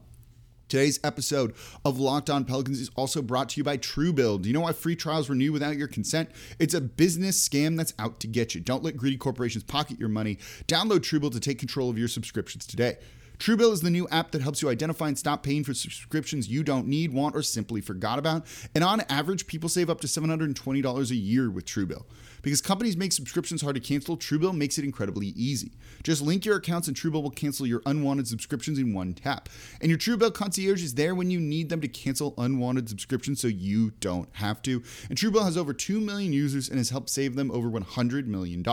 Today's 0.67 0.99
episode 1.03 1.53
of 1.83 1.99
Locked 1.99 2.29
On 2.29 2.43
Pelicans 2.43 2.79
is 2.79 2.89
also 2.95 3.21
brought 3.21 3.49
to 3.49 3.59
you 3.59 3.63
by 3.63 3.77
Truebill. 3.77 4.41
Do 4.41 4.49
you 4.49 4.53
know 4.53 4.61
why 4.61 4.73
free 4.73 4.95
trials 4.95 5.29
renew 5.29 5.51
without 5.51 5.77
your 5.77 5.87
consent? 5.87 6.31
It's 6.57 6.73
a 6.73 6.81
business 6.81 7.47
scam 7.47 7.77
that's 7.77 7.93
out 7.99 8.19
to 8.21 8.27
get 8.27 8.55
you. 8.55 8.61
Don't 8.61 8.83
let 8.83 8.97
greedy 8.97 9.17
corporations 9.17 9.63
pocket 9.63 9.99
your 9.99 10.09
money. 10.09 10.39
Download 10.67 10.99
Truebill 10.99 11.31
to 11.33 11.39
take 11.39 11.59
control 11.59 11.91
of 11.91 11.99
your 11.99 12.07
subscriptions 12.07 12.65
today. 12.65 12.97
Truebill 13.37 13.71
is 13.71 13.81
the 13.81 13.89
new 13.89 14.07
app 14.09 14.31
that 14.31 14.41
helps 14.41 14.61
you 14.61 14.69
identify 14.69 15.07
and 15.07 15.17
stop 15.17 15.43
paying 15.43 15.63
for 15.63 15.73
subscriptions 15.73 16.47
you 16.47 16.63
don't 16.63 16.87
need, 16.87 17.13
want, 17.13 17.35
or 17.35 17.41
simply 17.41 17.81
forgot 17.81 18.19
about. 18.19 18.45
And 18.73 18.83
on 18.83 19.01
average, 19.01 19.47
people 19.47 19.69
save 19.69 19.89
up 19.89 20.01
to 20.01 20.07
$720 20.07 21.11
a 21.11 21.15
year 21.15 21.49
with 21.49 21.65
Truebill. 21.65 22.05
Because 22.45 22.61
companies 22.61 22.95
make 22.95 23.11
subscriptions 23.11 23.63
hard 23.63 23.73
to 23.73 23.81
cancel, 23.81 24.15
Truebill 24.15 24.55
makes 24.55 24.77
it 24.77 24.85
incredibly 24.85 25.29
easy. 25.29 25.71
Just 26.03 26.21
link 26.21 26.45
your 26.45 26.57
accounts 26.57 26.87
and 26.87 26.95
Truebill 26.95 27.23
will 27.23 27.31
cancel 27.31 27.65
your 27.65 27.81
unwanted 27.87 28.27
subscriptions 28.27 28.77
in 28.77 28.93
one 28.93 29.13
tap. 29.13 29.49
And 29.81 29.89
your 29.89 29.97
Truebill 29.97 30.35
concierge 30.35 30.83
is 30.83 30.93
there 30.93 31.15
when 31.15 31.31
you 31.31 31.39
need 31.39 31.69
them 31.69 31.81
to 31.81 31.87
cancel 31.87 32.35
unwanted 32.37 32.87
subscriptions 32.87 33.41
so 33.41 33.47
you 33.47 33.93
don't 33.99 34.29
have 34.33 34.61
to. 34.61 34.83
And 35.09 35.17
Truebill 35.17 35.43
has 35.43 35.57
over 35.57 35.73
2 35.73 35.99
million 35.99 36.33
users 36.33 36.69
and 36.69 36.77
has 36.77 36.91
helped 36.91 37.09
save 37.09 37.35
them 37.35 37.49
over 37.49 37.67
$100 37.67 38.27
million. 38.27 38.63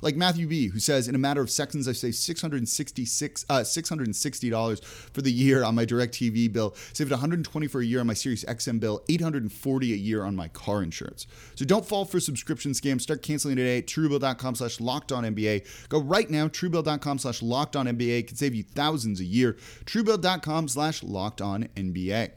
Like 0.00 0.14
Matthew 0.14 0.46
B., 0.46 0.68
who 0.68 0.78
says, 0.78 1.08
in 1.08 1.16
a 1.16 1.18
matter 1.18 1.40
of 1.40 1.50
seconds, 1.50 1.88
I 1.88 1.92
saved 1.92 2.14
666, 2.14 3.46
uh, 3.48 3.64
$660 4.06 4.84
for 4.84 5.22
the 5.22 5.32
year 5.32 5.64
on 5.64 5.74
my 5.74 5.84
DirecTV 5.84 6.52
bill, 6.52 6.74
saved 6.92 7.10
120 7.10 7.66
for 7.66 7.80
a 7.80 7.84
year 7.84 8.00
on 8.00 8.06
my 8.06 8.14
Sirius 8.14 8.44
XM 8.44 8.78
bill, 8.78 9.02
840 9.08 9.92
a 9.92 9.96
year 9.96 10.24
on 10.24 10.36
my 10.36 10.48
car 10.48 10.82
insurance. 10.82 11.26
So 11.56 11.64
don't 11.64 11.84
fall 11.84 12.04
for 12.04 12.20
subscription 12.20 12.72
scams 12.72 13.08
Start 13.08 13.22
canceling 13.22 13.56
today 13.56 13.78
at 13.78 13.86
truebill.com 13.86 14.54
slash 14.56 14.80
locked 14.80 15.12
on 15.12 15.24
NBA. 15.24 15.88
Go 15.88 15.98
right 15.98 16.28
now, 16.28 16.46
truebill.com 16.46 17.18
slash 17.18 17.40
locked 17.40 17.74
on 17.74 17.86
NBA. 17.86 18.26
Can 18.26 18.36
save 18.36 18.54
you 18.54 18.62
thousands 18.62 19.20
a 19.20 19.24
year. 19.24 19.56
Truebill.com 19.86 20.68
slash 20.68 21.02
locked 21.02 21.40
on 21.40 21.68
NBA. 21.74 22.30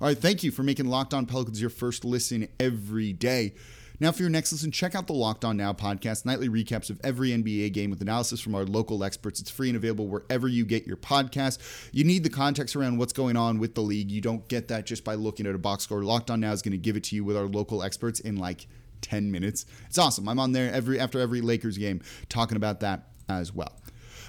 All 0.00 0.08
right, 0.08 0.18
thank 0.18 0.42
you 0.42 0.50
for 0.50 0.62
making 0.62 0.86
Locked 0.86 1.14
On 1.14 1.26
Pelicans 1.26 1.60
your 1.60 1.70
first 1.70 2.04
listen 2.04 2.48
every 2.58 3.12
day. 3.14 3.54
Now, 4.00 4.12
for 4.12 4.22
your 4.22 4.30
next 4.30 4.50
listen, 4.50 4.72
check 4.72 4.94
out 4.94 5.06
the 5.06 5.12
Locked 5.12 5.44
On 5.44 5.58
Now 5.58 5.74
podcast, 5.74 6.24
nightly 6.24 6.48
recaps 6.48 6.88
of 6.88 6.98
every 7.04 7.30
NBA 7.30 7.70
game 7.74 7.90
with 7.90 8.00
analysis 8.00 8.40
from 8.40 8.54
our 8.54 8.64
local 8.64 9.04
experts. 9.04 9.40
It's 9.40 9.50
free 9.50 9.68
and 9.68 9.76
available 9.76 10.08
wherever 10.08 10.48
you 10.48 10.64
get 10.64 10.86
your 10.86 10.96
podcast. 10.96 11.58
You 11.92 12.04
need 12.04 12.24
the 12.24 12.30
context 12.30 12.74
around 12.74 12.96
what's 12.96 13.12
going 13.12 13.36
on 13.36 13.58
with 13.58 13.74
the 13.74 13.82
league. 13.82 14.10
You 14.10 14.22
don't 14.22 14.48
get 14.48 14.68
that 14.68 14.86
just 14.86 15.04
by 15.04 15.16
looking 15.16 15.46
at 15.46 15.54
a 15.54 15.58
box 15.58 15.84
score. 15.84 16.02
Locked 16.02 16.30
On 16.30 16.40
Now 16.40 16.52
is 16.52 16.62
going 16.62 16.72
to 16.72 16.78
give 16.78 16.96
it 16.96 17.04
to 17.04 17.16
you 17.16 17.24
with 17.24 17.36
our 17.36 17.44
local 17.44 17.82
experts 17.82 18.20
in 18.20 18.36
like 18.36 18.66
10 19.02 19.30
minutes. 19.30 19.66
It's 19.86 19.98
awesome. 19.98 20.28
I'm 20.30 20.38
on 20.38 20.52
there 20.52 20.72
every 20.72 20.98
after 20.98 21.20
every 21.20 21.42
Lakers 21.42 21.76
game 21.76 22.00
talking 22.30 22.56
about 22.56 22.80
that 22.80 23.08
as 23.28 23.52
well. 23.54 23.76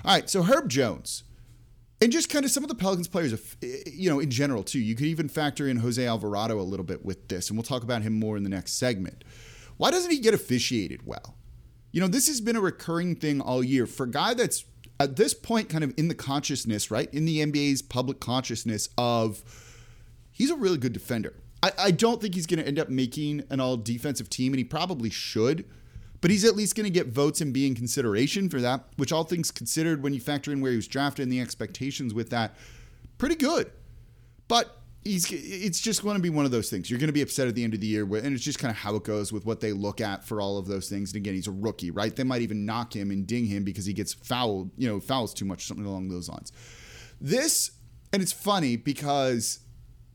All 0.03 0.13
right, 0.13 0.29
so 0.29 0.43
Herb 0.43 0.67
Jones. 0.67 1.23
And 2.01 2.11
just 2.11 2.29
kind 2.29 2.43
of 2.43 2.51
some 2.51 2.63
of 2.63 2.67
the 2.67 2.75
Pelicans 2.75 3.07
players, 3.07 3.31
eh, 3.61 3.67
you 3.85 4.09
know, 4.09 4.19
in 4.19 4.31
general 4.31 4.63
too. 4.63 4.79
You 4.79 4.95
could 4.95 5.05
even 5.05 5.29
factor 5.29 5.67
in 5.67 5.77
Jose 5.77 6.03
Alvarado 6.03 6.59
a 6.59 6.63
little 6.63 6.85
bit 6.85 7.05
with 7.05 7.27
this, 7.27 7.49
and 7.49 7.57
we'll 7.57 7.63
talk 7.63 7.83
about 7.83 8.01
him 8.01 8.19
more 8.19 8.35
in 8.35 8.43
the 8.43 8.49
next 8.49 8.73
segment. 8.73 9.23
Why 9.81 9.89
doesn't 9.89 10.11
he 10.11 10.19
get 10.19 10.35
officiated 10.35 11.07
well? 11.07 11.37
You 11.91 12.01
know, 12.01 12.07
this 12.07 12.27
has 12.27 12.39
been 12.39 12.55
a 12.55 12.61
recurring 12.61 13.15
thing 13.15 13.41
all 13.41 13.63
year 13.63 13.87
for 13.87 14.03
a 14.03 14.11
guy 14.11 14.35
that's 14.35 14.63
at 14.99 15.15
this 15.15 15.33
point, 15.33 15.69
kind 15.69 15.83
of 15.83 15.91
in 15.97 16.07
the 16.07 16.13
consciousness, 16.13 16.91
right? 16.91 17.11
In 17.11 17.25
the 17.25 17.39
NBA's 17.39 17.81
public 17.81 18.19
consciousness 18.19 18.89
of 18.95 19.41
he's 20.31 20.51
a 20.51 20.55
really 20.55 20.77
good 20.77 20.93
defender. 20.93 21.33
I, 21.63 21.71
I 21.79 21.89
don't 21.89 22.21
think 22.21 22.35
he's 22.35 22.45
going 22.45 22.59
to 22.59 22.67
end 22.67 22.77
up 22.77 22.89
making 22.89 23.41
an 23.49 23.59
all 23.59 23.75
defensive 23.75 24.29
team, 24.29 24.53
and 24.53 24.59
he 24.59 24.63
probably 24.63 25.09
should. 25.09 25.65
But 26.21 26.29
he's 26.29 26.45
at 26.45 26.55
least 26.55 26.75
going 26.75 26.83
to 26.83 26.91
get 26.91 27.07
votes 27.07 27.41
and 27.41 27.51
be 27.51 27.65
in 27.65 27.73
consideration 27.73 28.51
for 28.51 28.61
that, 28.61 28.83
which 28.97 29.11
all 29.11 29.23
things 29.23 29.49
considered, 29.49 30.03
when 30.03 30.13
you 30.13 30.19
factor 30.19 30.51
in 30.51 30.61
where 30.61 30.69
he 30.69 30.77
was 30.77 30.87
drafted 30.87 31.23
and 31.23 31.31
the 31.31 31.41
expectations 31.41 32.13
with 32.13 32.29
that, 32.29 32.55
pretty 33.17 33.33
good. 33.33 33.71
But 34.47 34.80
he's 35.03 35.31
it's 35.31 35.79
just 35.79 36.03
going 36.03 36.15
to 36.15 36.21
be 36.21 36.29
one 36.29 36.45
of 36.45 36.51
those 36.51 36.69
things. 36.69 36.89
You're 36.89 36.99
going 36.99 37.07
to 37.07 37.13
be 37.13 37.21
upset 37.21 37.47
at 37.47 37.55
the 37.55 37.63
end 37.63 37.73
of 37.73 37.79
the 37.79 37.87
year, 37.87 38.03
and 38.03 38.33
it's 38.33 38.43
just 38.43 38.59
kind 38.59 38.71
of 38.71 38.77
how 38.77 38.95
it 38.95 39.03
goes 39.03 39.31
with 39.33 39.45
what 39.45 39.59
they 39.59 39.73
look 39.73 40.01
at 40.01 40.23
for 40.23 40.41
all 40.41 40.57
of 40.57 40.67
those 40.67 40.89
things. 40.89 41.11
And 41.11 41.17
again, 41.17 41.33
he's 41.33 41.47
a 41.47 41.51
rookie, 41.51 41.91
right? 41.91 42.15
They 42.15 42.23
might 42.23 42.41
even 42.41 42.65
knock 42.65 42.95
him 42.95 43.11
and 43.11 43.25
ding 43.25 43.45
him 43.45 43.63
because 43.63 43.85
he 43.85 43.93
gets 43.93 44.13
fouled, 44.13 44.71
you 44.77 44.87
know, 44.87 44.99
fouls 44.99 45.33
too 45.33 45.45
much, 45.45 45.65
something 45.65 45.85
along 45.85 46.09
those 46.09 46.29
lines. 46.29 46.51
This, 47.19 47.71
and 48.13 48.21
it's 48.21 48.33
funny 48.33 48.75
because 48.75 49.59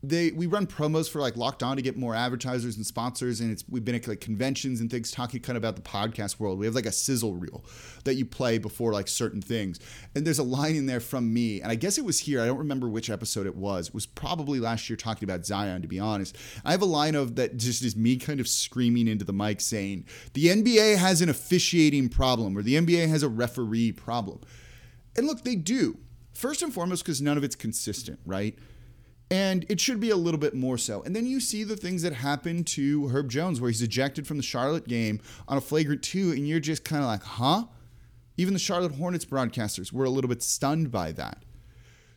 they 0.03 0.31
we 0.31 0.45
run 0.45 0.67
promos 0.67 1.09
for 1.09 1.19
like 1.19 1.35
Locked 1.35 1.63
On 1.63 1.75
to 1.75 1.81
get 1.81 1.97
more 1.97 2.13
advertisers 2.13 2.77
and 2.77 2.85
sponsors, 2.85 3.41
and 3.41 3.51
it's 3.51 3.63
we've 3.67 3.83
been 3.83 3.95
at 3.95 4.07
like 4.07 4.21
conventions 4.21 4.79
and 4.79 4.91
things 4.91 5.11
talking 5.11 5.41
kind 5.41 5.57
of 5.57 5.63
about 5.63 5.75
the 5.75 5.81
podcast 5.81 6.39
world. 6.39 6.59
We 6.59 6.67
have 6.67 6.75
like 6.75 6.85
a 6.85 6.91
sizzle 6.91 7.33
reel 7.33 7.65
that 8.03 8.13
you 8.13 8.25
play 8.25 8.59
before 8.59 8.93
like 8.93 9.07
certain 9.07 9.41
things, 9.41 9.79
and 10.13 10.25
there's 10.25 10.37
a 10.37 10.43
line 10.43 10.75
in 10.75 10.85
there 10.85 10.99
from 10.99 11.33
me, 11.33 11.61
and 11.61 11.71
I 11.71 11.75
guess 11.75 11.97
it 11.97 12.05
was 12.05 12.19
here. 12.19 12.41
I 12.41 12.45
don't 12.45 12.59
remember 12.59 12.87
which 12.87 13.09
episode 13.09 13.47
it 13.47 13.55
was. 13.55 13.87
It 13.87 13.93
was 13.95 14.05
probably 14.05 14.59
last 14.59 14.87
year 14.87 14.97
talking 14.97 15.27
about 15.27 15.45
Zion. 15.45 15.81
To 15.81 15.87
be 15.87 15.99
honest, 15.99 16.37
I 16.63 16.71
have 16.71 16.81
a 16.83 16.85
line 16.85 17.15
of 17.15 17.35
that 17.35 17.57
just 17.57 17.83
is 17.83 17.95
me 17.95 18.17
kind 18.17 18.39
of 18.39 18.47
screaming 18.47 19.07
into 19.07 19.25
the 19.25 19.33
mic 19.33 19.61
saying 19.61 20.05
the 20.33 20.45
NBA 20.45 20.97
has 20.97 21.21
an 21.21 21.29
officiating 21.29 22.09
problem 22.09 22.55
or 22.55 22.61
the 22.61 22.75
NBA 22.75 23.07
has 23.09 23.23
a 23.23 23.29
referee 23.29 23.93
problem, 23.93 24.41
and 25.15 25.25
look, 25.25 25.43
they 25.43 25.55
do. 25.55 25.97
First 26.33 26.61
and 26.61 26.71
foremost, 26.71 27.03
because 27.03 27.19
none 27.19 27.35
of 27.35 27.43
it's 27.43 27.55
consistent, 27.55 28.19
right? 28.23 28.55
And 29.29 29.65
it 29.67 29.81
should 29.81 29.99
be 29.99 30.09
a 30.09 30.15
little 30.15 30.39
bit 30.39 30.53
more 30.53 30.77
so. 30.77 31.03
And 31.03 31.15
then 31.15 31.25
you 31.25 31.39
see 31.39 31.63
the 31.63 31.75
things 31.75 32.01
that 32.03 32.13
happen 32.13 32.63
to 32.63 33.09
Herb 33.09 33.29
Jones, 33.29 33.59
where 33.59 33.69
he's 33.69 33.81
ejected 33.81 34.25
from 34.25 34.37
the 34.37 34.43
Charlotte 34.43 34.87
game 34.87 35.19
on 35.47 35.57
a 35.57 35.61
flagrant 35.61 36.01
two, 36.01 36.31
and 36.31 36.47
you're 36.47 36.61
just 36.61 36.85
kind 36.85 37.03
of 37.03 37.07
like, 37.07 37.23
huh? 37.23 37.65
Even 38.37 38.53
the 38.53 38.59
Charlotte 38.59 38.93
Hornets 38.93 39.25
broadcasters 39.25 39.91
were 39.91 40.05
a 40.05 40.09
little 40.09 40.29
bit 40.29 40.41
stunned 40.41 40.91
by 40.91 41.11
that. 41.13 41.43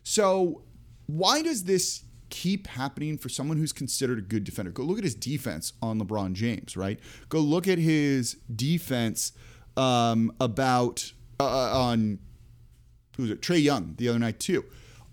So, 0.03 0.63
why 1.07 1.41
does 1.41 1.65
this 1.65 2.03
keep 2.29 2.67
happening 2.67 3.17
for 3.17 3.27
someone 3.27 3.57
who's 3.57 3.73
considered 3.73 4.19
a 4.19 4.21
good 4.21 4.45
defender? 4.45 4.71
Go 4.71 4.83
look 4.83 4.97
at 4.97 5.03
his 5.03 5.15
defense 5.15 5.73
on 5.81 5.99
LeBron 5.99 6.33
James, 6.33 6.77
right? 6.77 6.99
Go 7.27 7.39
look 7.39 7.67
at 7.67 7.77
his 7.77 8.37
defense 8.55 9.33
um, 9.75 10.31
about 10.39 11.11
uh, 11.39 11.81
on 11.89 12.19
who 13.17 13.23
was 13.23 13.31
it? 13.31 13.41
Trae 13.41 13.61
Young 13.61 13.95
the 13.97 14.07
other 14.07 14.19
night 14.19 14.39
too 14.39 14.63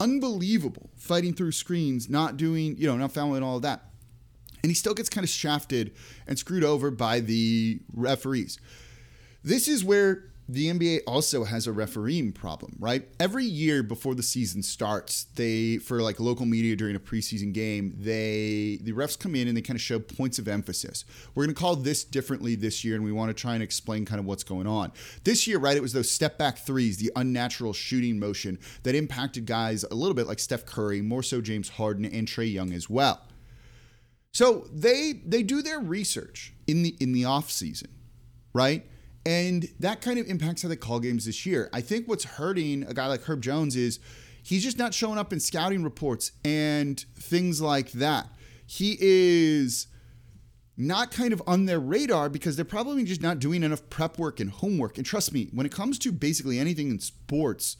unbelievable 0.01 0.91
fighting 0.97 1.35
through 1.35 1.53
screens, 1.53 2.09
not 2.09 2.37
doing, 2.37 2.77
you 2.79 2.87
know, 2.87 2.97
not 2.97 3.13
fouling 3.13 3.43
all 3.43 3.57
of 3.57 3.63
that. 3.63 3.83
And 4.63 4.71
he 4.71 4.75
still 4.75 4.95
gets 4.95 5.09
kind 5.09 5.25
of 5.25 5.31
shafted 5.31 5.93
and 6.27 6.39
screwed 6.39 6.65
over 6.65 6.91
by 6.91 7.21
the 7.21 7.81
referees. 7.93 8.59
This 9.45 9.69
is 9.69 9.85
where 9.85 10.25
the 10.51 10.69
NBA 10.69 11.01
also 11.07 11.45
has 11.45 11.67
a 11.67 11.73
refereeing 11.73 12.33
problem, 12.33 12.75
right? 12.79 13.07
Every 13.21 13.45
year 13.45 13.83
before 13.83 14.15
the 14.15 14.23
season 14.23 14.63
starts, 14.63 15.25
they 15.35 15.77
for 15.77 16.01
like 16.01 16.19
local 16.19 16.47
media 16.47 16.75
during 16.75 16.97
a 16.97 17.01
preseason 17.01 17.53
game, 17.53 17.93
they 17.99 18.79
the 18.81 18.93
refs 18.93 19.19
come 19.19 19.35
in 19.35 19.47
and 19.47 19.55
they 19.55 19.61
kind 19.61 19.77
of 19.77 19.83
show 19.83 19.99
points 19.99 20.39
of 20.39 20.49
emphasis. 20.49 21.05
We're 21.35 21.45
going 21.45 21.55
to 21.55 21.61
call 21.61 21.77
this 21.77 22.03
differently 22.03 22.55
this 22.55 22.83
year 22.83 22.95
and 22.95 23.05
we 23.05 23.13
want 23.13 23.29
to 23.29 23.35
try 23.35 23.55
and 23.55 23.63
explain 23.63 24.07
kind 24.07 24.19
of 24.19 24.25
what's 24.25 24.43
going 24.43 24.67
on. 24.67 24.91
This 25.25 25.47
year, 25.47 25.59
right, 25.59 25.77
it 25.77 25.83
was 25.83 25.93
those 25.93 26.11
step 26.11 26.39
back 26.39 26.57
threes, 26.57 26.97
the 26.97 27.13
unnatural 27.15 27.75
shooting 27.75 28.19
motion 28.19 28.59
that 28.85 28.95
impacted 28.95 29.45
guys 29.45 29.85
a 29.85 29.95
little 29.95 30.15
bit 30.15 30.27
like 30.27 30.39
Steph 30.39 30.65
Curry, 30.65 31.03
more 31.03 31.23
so 31.23 31.43
James 31.43 31.69
Harden 31.69 32.07
and 32.07 32.27
Trae 32.27 32.51
Young 32.51 32.73
as 32.73 32.89
well. 32.89 33.21
So, 34.33 34.67
they 34.73 35.15
they 35.27 35.43
do 35.43 35.63
their 35.63 35.81
research 35.81 36.53
in 36.67 36.83
the 36.83 36.97
in 37.01 37.13
the 37.13 37.25
off 37.25 37.51
season, 37.51 37.91
right? 38.53 38.87
And 39.29 39.69
that 39.79 40.01
kind 40.01 40.19
of 40.19 40.27
impacts 40.27 40.63
how 40.63 40.71
they 40.71 40.77
call 40.77 41.01
games 41.01 41.27
this 41.27 41.45
year. 41.45 41.69
I 41.71 41.83
think 41.83 42.09
what's 42.09 42.25
hurting 42.25 42.85
a 42.85 42.95
guy 42.95 43.09
like 43.09 43.21
Herb 43.25 43.43
Jones 43.43 43.77
is 43.77 44.01
he's 44.43 44.63
just 44.65 44.79
not 44.79 44.95
showing 44.95 45.19
up 45.19 45.35
in 45.35 45.39
scouting 45.39 45.85
reports 45.85 46.33
and 46.47 46.99
things 47.15 47.61
like 47.61 47.93
that. 47.93 48.31
He 48.65 48.97
is 48.99 49.87
not 50.79 51.11
kind 51.11 51.35
of 51.35 51.43
on 51.47 51.67
their 51.67 51.79
radar 51.79 52.31
because 52.31 52.57
they're 52.57 52.65
probably 52.65 53.05
just 53.05 53.21
not 53.21 53.39
doing 53.39 53.63
enough 53.63 53.91
prep 53.91 54.17
work 54.17 54.41
and 54.41 54.49
homework. 54.49 54.97
And 54.97 55.05
trust 55.05 55.35
me, 55.35 55.51
when 55.53 55.67
it 55.67 55.73
comes 55.73 55.99
to 55.99 56.11
basically 56.11 56.59
anything 56.59 56.89
in 56.89 56.99
sports, 56.99 57.77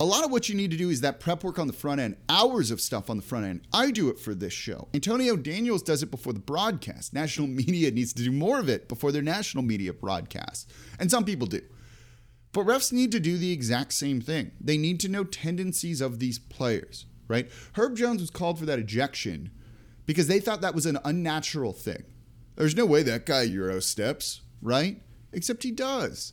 a 0.00 0.04
lot 0.04 0.24
of 0.24 0.30
what 0.30 0.48
you 0.48 0.54
need 0.54 0.70
to 0.70 0.76
do 0.76 0.90
is 0.90 1.00
that 1.00 1.18
prep 1.18 1.42
work 1.42 1.58
on 1.58 1.66
the 1.66 1.72
front 1.72 2.00
end, 2.00 2.16
hours 2.28 2.70
of 2.70 2.80
stuff 2.80 3.10
on 3.10 3.16
the 3.16 3.22
front 3.22 3.46
end. 3.46 3.62
I 3.72 3.90
do 3.90 4.08
it 4.10 4.18
for 4.20 4.32
this 4.32 4.52
show. 4.52 4.88
Antonio 4.94 5.36
Daniels 5.36 5.82
does 5.82 6.04
it 6.04 6.10
before 6.10 6.32
the 6.32 6.38
broadcast. 6.38 7.12
National 7.12 7.48
media 7.48 7.90
needs 7.90 8.12
to 8.12 8.22
do 8.22 8.30
more 8.30 8.60
of 8.60 8.68
it 8.68 8.88
before 8.88 9.10
their 9.10 9.22
national 9.22 9.64
media 9.64 9.92
broadcast. 9.92 10.70
And 11.00 11.10
some 11.10 11.24
people 11.24 11.48
do. 11.48 11.62
But 12.52 12.66
refs 12.66 12.92
need 12.92 13.10
to 13.12 13.20
do 13.20 13.36
the 13.36 13.52
exact 13.52 13.92
same 13.92 14.20
thing. 14.20 14.52
They 14.60 14.78
need 14.78 15.00
to 15.00 15.08
know 15.08 15.24
tendencies 15.24 16.00
of 16.00 16.20
these 16.20 16.38
players, 16.38 17.06
right? 17.26 17.50
Herb 17.74 17.96
Jones 17.96 18.20
was 18.20 18.30
called 18.30 18.58
for 18.58 18.66
that 18.66 18.78
ejection 18.78 19.50
because 20.06 20.28
they 20.28 20.38
thought 20.38 20.60
that 20.60 20.74
was 20.74 20.86
an 20.86 20.98
unnatural 21.04 21.72
thing. 21.72 22.04
There's 22.54 22.76
no 22.76 22.86
way 22.86 23.02
that 23.02 23.26
guy 23.26 23.42
Euro 23.42 23.80
steps, 23.80 24.42
right? 24.62 25.02
Except 25.32 25.62
he 25.62 25.72
does. 25.72 26.32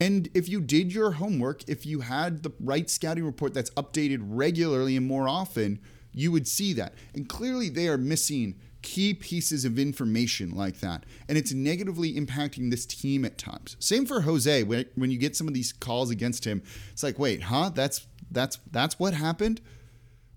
And 0.00 0.28
if 0.34 0.48
you 0.48 0.60
did 0.60 0.92
your 0.92 1.12
homework, 1.12 1.68
if 1.68 1.84
you 1.84 2.00
had 2.00 2.42
the 2.42 2.52
right 2.60 2.88
scouting 2.88 3.24
report 3.24 3.54
that's 3.54 3.70
updated 3.70 4.20
regularly 4.22 4.96
and 4.96 5.06
more 5.06 5.28
often, 5.28 5.80
you 6.12 6.30
would 6.32 6.46
see 6.46 6.72
that. 6.74 6.94
And 7.14 7.28
clearly, 7.28 7.68
they 7.68 7.88
are 7.88 7.98
missing 7.98 8.56
key 8.82 9.12
pieces 9.12 9.64
of 9.64 9.78
information 9.78 10.54
like 10.54 10.80
that. 10.80 11.04
And 11.28 11.36
it's 11.36 11.52
negatively 11.52 12.14
impacting 12.14 12.70
this 12.70 12.86
team 12.86 13.24
at 13.24 13.38
times. 13.38 13.76
Same 13.80 14.06
for 14.06 14.20
Jose. 14.20 14.62
When 14.62 15.10
you 15.10 15.18
get 15.18 15.36
some 15.36 15.48
of 15.48 15.54
these 15.54 15.72
calls 15.72 16.10
against 16.10 16.44
him, 16.44 16.62
it's 16.92 17.02
like, 17.02 17.18
wait, 17.18 17.42
huh? 17.44 17.70
That's 17.74 18.06
that's 18.30 18.58
that's 18.70 18.98
what 18.98 19.14
happened. 19.14 19.60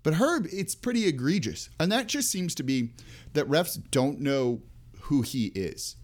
But 0.02 0.14
Herb, 0.14 0.46
it's 0.50 0.74
pretty 0.74 1.06
egregious. 1.06 1.70
And 1.78 1.92
that 1.92 2.08
just 2.08 2.30
seems 2.30 2.56
to 2.56 2.64
be 2.64 2.90
that 3.34 3.48
refs 3.48 3.80
don't 3.90 4.20
know 4.20 4.62
who 5.02 5.22
he 5.22 5.46
is 5.54 5.96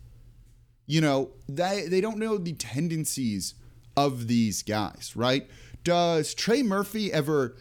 you 0.89 1.01
know, 1.01 1.31
they, 1.49 1.87
they 1.87 2.01
don't 2.01 2.19
know 2.19 2.39
the 2.39 2.55
tendencies 2.55 3.55
of 3.97 4.27
these 4.27 4.63
guys, 4.63 5.13
right? 5.15 5.49
Does 5.85 6.35
Trey 6.35 6.63
Murphy 6.65 7.13
ever 7.13 7.57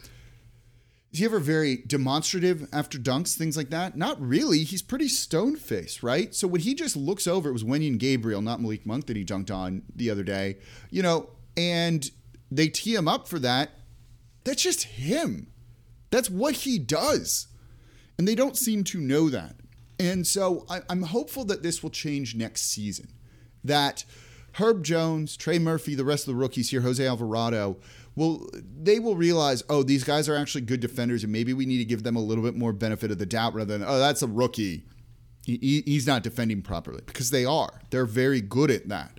is 1.10 1.20
he 1.20 1.24
ever 1.24 1.38
very 1.38 1.78
demonstrative 1.86 2.68
after 2.70 2.98
dunks, 2.98 3.34
things 3.34 3.56
like 3.56 3.70
that? 3.70 3.96
Not 3.96 4.20
really. 4.20 4.58
He's 4.58 4.82
pretty 4.82 5.08
stone 5.08 5.56
faced, 5.56 6.02
right? 6.02 6.34
So 6.34 6.46
when 6.46 6.60
he 6.60 6.74
just 6.74 6.96
looks 6.96 7.26
over, 7.26 7.48
it 7.48 7.54
was 7.54 7.64
Wenyen 7.64 7.98
Gabriel, 7.98 8.42
not 8.42 8.60
Malik 8.60 8.84
Monk, 8.84 9.06
that 9.06 9.16
he 9.16 9.24
dunked 9.24 9.50
on 9.50 9.82
the 9.94 10.10
other 10.10 10.22
day, 10.22 10.58
you 10.90 11.02
know, 11.02 11.30
and 11.56 12.10
they 12.50 12.68
tee 12.68 12.94
him 12.94 13.08
up 13.08 13.26
for 13.26 13.38
that. 13.38 13.70
That's 14.44 14.62
just 14.62 14.82
him. 14.82 15.50
That's 16.10 16.28
what 16.28 16.56
he 16.56 16.78
does. 16.78 17.46
And 18.18 18.28
they 18.28 18.34
don't 18.34 18.56
seem 18.56 18.84
to 18.84 19.00
know 19.00 19.30
that. 19.30 19.56
And 19.98 20.26
so 20.26 20.66
I, 20.68 20.82
am 20.90 21.02
hopeful 21.02 21.44
that 21.46 21.62
this 21.62 21.82
will 21.82 21.90
change 21.90 22.34
next 22.34 22.70
season 22.70 23.08
that 23.68 24.04
Herb 24.54 24.82
Jones, 24.82 25.36
Trey 25.36 25.58
Murphy, 25.58 25.94
the 25.94 26.04
rest 26.04 26.26
of 26.26 26.34
the 26.34 26.40
rookies 26.40 26.70
here, 26.70 26.80
Jose 26.80 27.06
Alvarado, 27.06 27.76
will 28.16 28.50
they 28.82 28.98
will 28.98 29.16
realize, 29.16 29.62
oh, 29.68 29.82
these 29.82 30.04
guys 30.04 30.28
are 30.28 30.36
actually 30.36 30.62
good 30.62 30.80
defenders, 30.80 31.22
and 31.22 31.32
maybe 31.32 31.54
we 31.54 31.64
need 31.64 31.78
to 31.78 31.84
give 31.84 32.02
them 32.02 32.16
a 32.16 32.20
little 32.20 32.42
bit 32.42 32.56
more 32.56 32.72
benefit 32.72 33.10
of 33.10 33.18
the 33.18 33.26
doubt 33.26 33.54
rather 33.54 33.78
than, 33.78 33.86
oh, 33.88 33.98
that's 33.98 34.22
a 34.22 34.26
rookie. 34.26 34.84
He, 35.46 35.82
he's 35.86 36.06
not 36.06 36.22
defending 36.22 36.60
properly 36.60 37.00
because 37.06 37.30
they 37.30 37.46
are. 37.46 37.80
They're 37.90 38.04
very 38.04 38.42
good 38.42 38.70
at 38.70 38.88
that. 38.90 39.18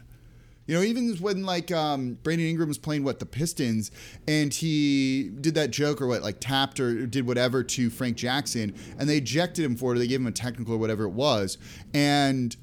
You 0.67 0.75
know, 0.75 0.83
even 0.83 1.15
when 1.15 1.43
like 1.43 1.71
um, 1.71 2.19
Brandon 2.21 2.45
Ingram 2.45 2.67
was 2.67 2.77
playing 2.77 3.03
what 3.03 3.17
the 3.17 3.25
Pistons, 3.25 3.89
and 4.27 4.53
he 4.53 5.31
did 5.41 5.55
that 5.55 5.71
joke 5.71 5.99
or 5.99 6.05
what, 6.05 6.21
like 6.21 6.39
tapped 6.39 6.79
or 6.79 7.07
did 7.07 7.25
whatever 7.25 7.63
to 7.63 7.89
Frank 7.89 8.17
Jackson, 8.17 8.75
and 8.99 9.09
they 9.09 9.17
ejected 9.17 9.65
him 9.65 9.75
for 9.75 9.95
it. 9.95 9.97
They 9.97 10.05
gave 10.05 10.19
him 10.19 10.27
a 10.27 10.31
technical 10.31 10.75
or 10.75 10.77
whatever 10.77 11.05
it 11.05 11.13
was, 11.13 11.57
and 11.95 12.55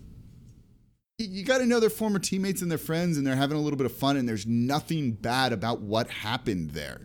you 1.18 1.44
got 1.44 1.58
to 1.58 1.66
know 1.66 1.80
their 1.80 1.88
former 1.90 2.18
teammates 2.18 2.61
and 2.61 2.70
their 2.70 2.78
friends 2.78 3.16
and 3.16 3.26
they're 3.26 3.37
having 3.37 3.56
a 3.56 3.61
little 3.61 3.78
bit 3.78 3.87
of 3.87 3.92
fun 3.92 4.16
and 4.16 4.28
there's 4.28 4.46
nothing 4.46 5.12
bad 5.12 5.52
about 5.52 5.80
what 5.80 6.11
happened 6.11 6.70
there. 6.70 7.00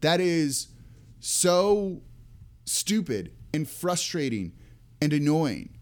That 0.00 0.20
is 0.20 0.68
so 1.20 2.02
stupid 2.64 3.32
and 3.54 3.68
frustrating 3.68 4.52
and 5.00 5.12
annoying. 5.12 5.76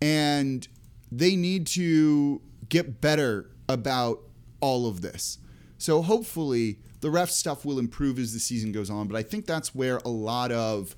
And 0.00 0.66
they 1.10 1.34
need 1.34 1.66
to 1.68 2.40
get 2.68 3.00
better 3.00 3.50
about 3.68 4.20
all 4.60 4.86
of 4.86 5.00
this. 5.00 5.38
So 5.78 6.02
hopefully 6.02 6.78
the 7.00 7.10
ref 7.10 7.30
stuff 7.30 7.64
will 7.64 7.80
improve 7.80 8.18
as 8.20 8.32
the 8.32 8.38
season 8.38 8.70
goes 8.70 8.90
on, 8.90 9.08
but 9.08 9.16
I 9.16 9.24
think 9.24 9.46
that's 9.46 9.74
where 9.74 9.98
a 9.98 10.08
lot 10.08 10.52
of 10.52 10.94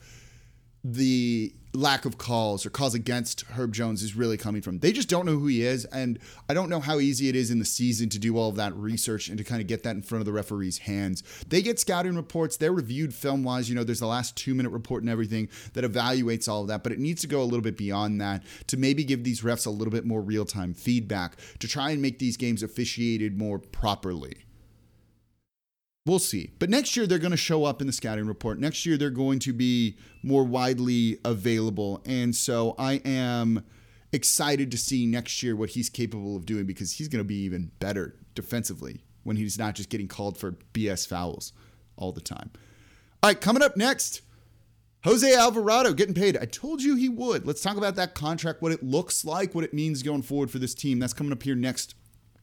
the 0.85 1.55
lack 1.73 2.05
of 2.05 2.19
calls 2.19 2.65
or 2.65 2.71
calls 2.71 2.95
against 2.95 3.43
Herb 3.43 3.73
Jones 3.73 4.03
is 4.03 4.15
really 4.15 4.37
coming 4.37 4.63
from. 4.63 4.79
They 4.79 4.93
just 4.93 5.09
don't 5.09 5.27
know 5.27 5.37
who 5.37 5.47
he 5.47 5.63
is. 5.63 5.85
And 5.87 6.19
I 6.49 6.55
don't 6.55 6.69
know 6.69 6.79
how 6.79 7.01
easy 7.01 7.29
it 7.29 7.35
is 7.35 7.51
in 7.51 7.59
the 7.59 7.65
season 7.65 8.09
to 8.11 8.19
do 8.19 8.37
all 8.37 8.49
of 8.49 8.57
that 8.57 8.75
research 8.77 9.29
and 9.29 9.39
to 9.39 9.45
kind 9.45 9.61
of 9.61 9.67
get 9.67 9.83
that 9.83 9.97
in 9.97 10.03
front 10.03 10.21
of 10.21 10.27
the 10.27 10.33
referee's 10.33 10.79
hands. 10.79 11.23
They 11.49 11.63
get 11.63 11.81
scouting 11.81 12.17
reports, 12.17 12.57
they're 12.57 12.73
reviewed 12.73 13.15
film 13.15 13.43
wise. 13.43 13.69
You 13.69 13.75
know, 13.75 13.85
there's 13.85 14.01
the 14.01 14.07
last 14.07 14.37
two 14.37 14.55
minute 14.55 14.71
report 14.71 15.03
and 15.03 15.11
everything 15.11 15.49
that 15.73 15.85
evaluates 15.85 16.49
all 16.49 16.63
of 16.63 16.69
that, 16.69 16.83
but 16.83 16.93
it 16.93 16.99
needs 16.99 17.23
to 17.23 17.27
go 17.27 17.43
a 17.43 17.45
little 17.45 17.61
bit 17.61 17.77
beyond 17.77 18.21
that 18.21 18.43
to 18.69 18.77
maybe 18.77 19.03
give 19.03 19.25
these 19.25 19.41
refs 19.41 19.67
a 19.67 19.71
little 19.71 19.93
bit 19.93 20.05
more 20.05 20.21
real 20.21 20.45
time 20.45 20.75
feedback 20.75 21.37
to 21.59 21.67
try 21.67 21.91
and 21.91 22.01
make 22.01 22.19
these 22.19 22.37
games 22.37 22.63
officiated 22.63 23.37
more 23.37 23.59
properly. 23.59 24.45
We'll 26.07 26.19
see. 26.19 26.51
But 26.59 26.69
next 26.69 26.97
year, 26.99 27.07
they're 27.07 27.19
going 27.19 27.31
to 27.31 27.37
show 27.37 27.65
up 27.65 27.81
in 27.81 27.87
the 27.87 27.93
scouting 27.93 28.27
report. 28.27 28.59
Next 28.59 28.85
year, 28.85 28.99
they're 28.99 29.09
going 29.09 29.39
to 29.41 29.55
be 29.55 29.97
more 30.23 30.45
widely 30.45 31.19
available. 31.25 32.03
And 32.05 32.37
so 32.37 32.75
I 32.79 32.95
am 33.07 33.65
excited 34.13 34.71
to 34.71 34.77
see 34.77 35.07
next 35.07 35.43
year 35.43 35.57
what 35.57 35.71
he's 35.71 35.89
capable 35.89 36.37
of 36.37 36.45
doing 36.45 36.67
because 36.67 36.93
he's 36.93 37.09
going 37.09 37.25
to 37.25 37.27
be 37.27 37.43
even 37.45 37.71
better 37.81 38.17
defensively 38.35 39.03
when 39.23 39.37
he's 39.37 39.59
not 39.59 39.75
just 39.75 39.89
getting 39.89 40.07
called 40.07 40.37
for 40.37 40.53
BS 40.75 41.09
fouls 41.09 41.55
all 41.97 42.13
the 42.13 42.21
time. 42.21 42.51
All 43.23 43.31
right, 43.31 43.41
coming 43.41 43.63
up 43.63 43.75
next, 43.75 44.21
Jose 45.05 45.35
Alvarado 45.35 45.95
getting 45.95 46.15
paid. 46.15 46.37
I 46.37 46.45
told 46.45 46.83
you 46.83 46.97
he 46.97 47.09
would. 47.09 47.47
Let's 47.47 47.63
talk 47.63 47.79
about 47.79 47.97
that 47.97 48.15
contract, 48.15 48.61
what 48.61 48.73
it 48.73 48.83
looks 48.83 49.25
like, 49.25 49.55
what 49.55 49.65
it 49.65 49.73
means 49.73 50.03
going 50.03 50.23
forward 50.23 50.51
for 50.51 50.59
this 50.59 50.75
team. 50.75 50.99
That's 50.99 51.15
coming 51.15 51.33
up 51.33 51.43
here 51.43 51.55
next 51.55 51.95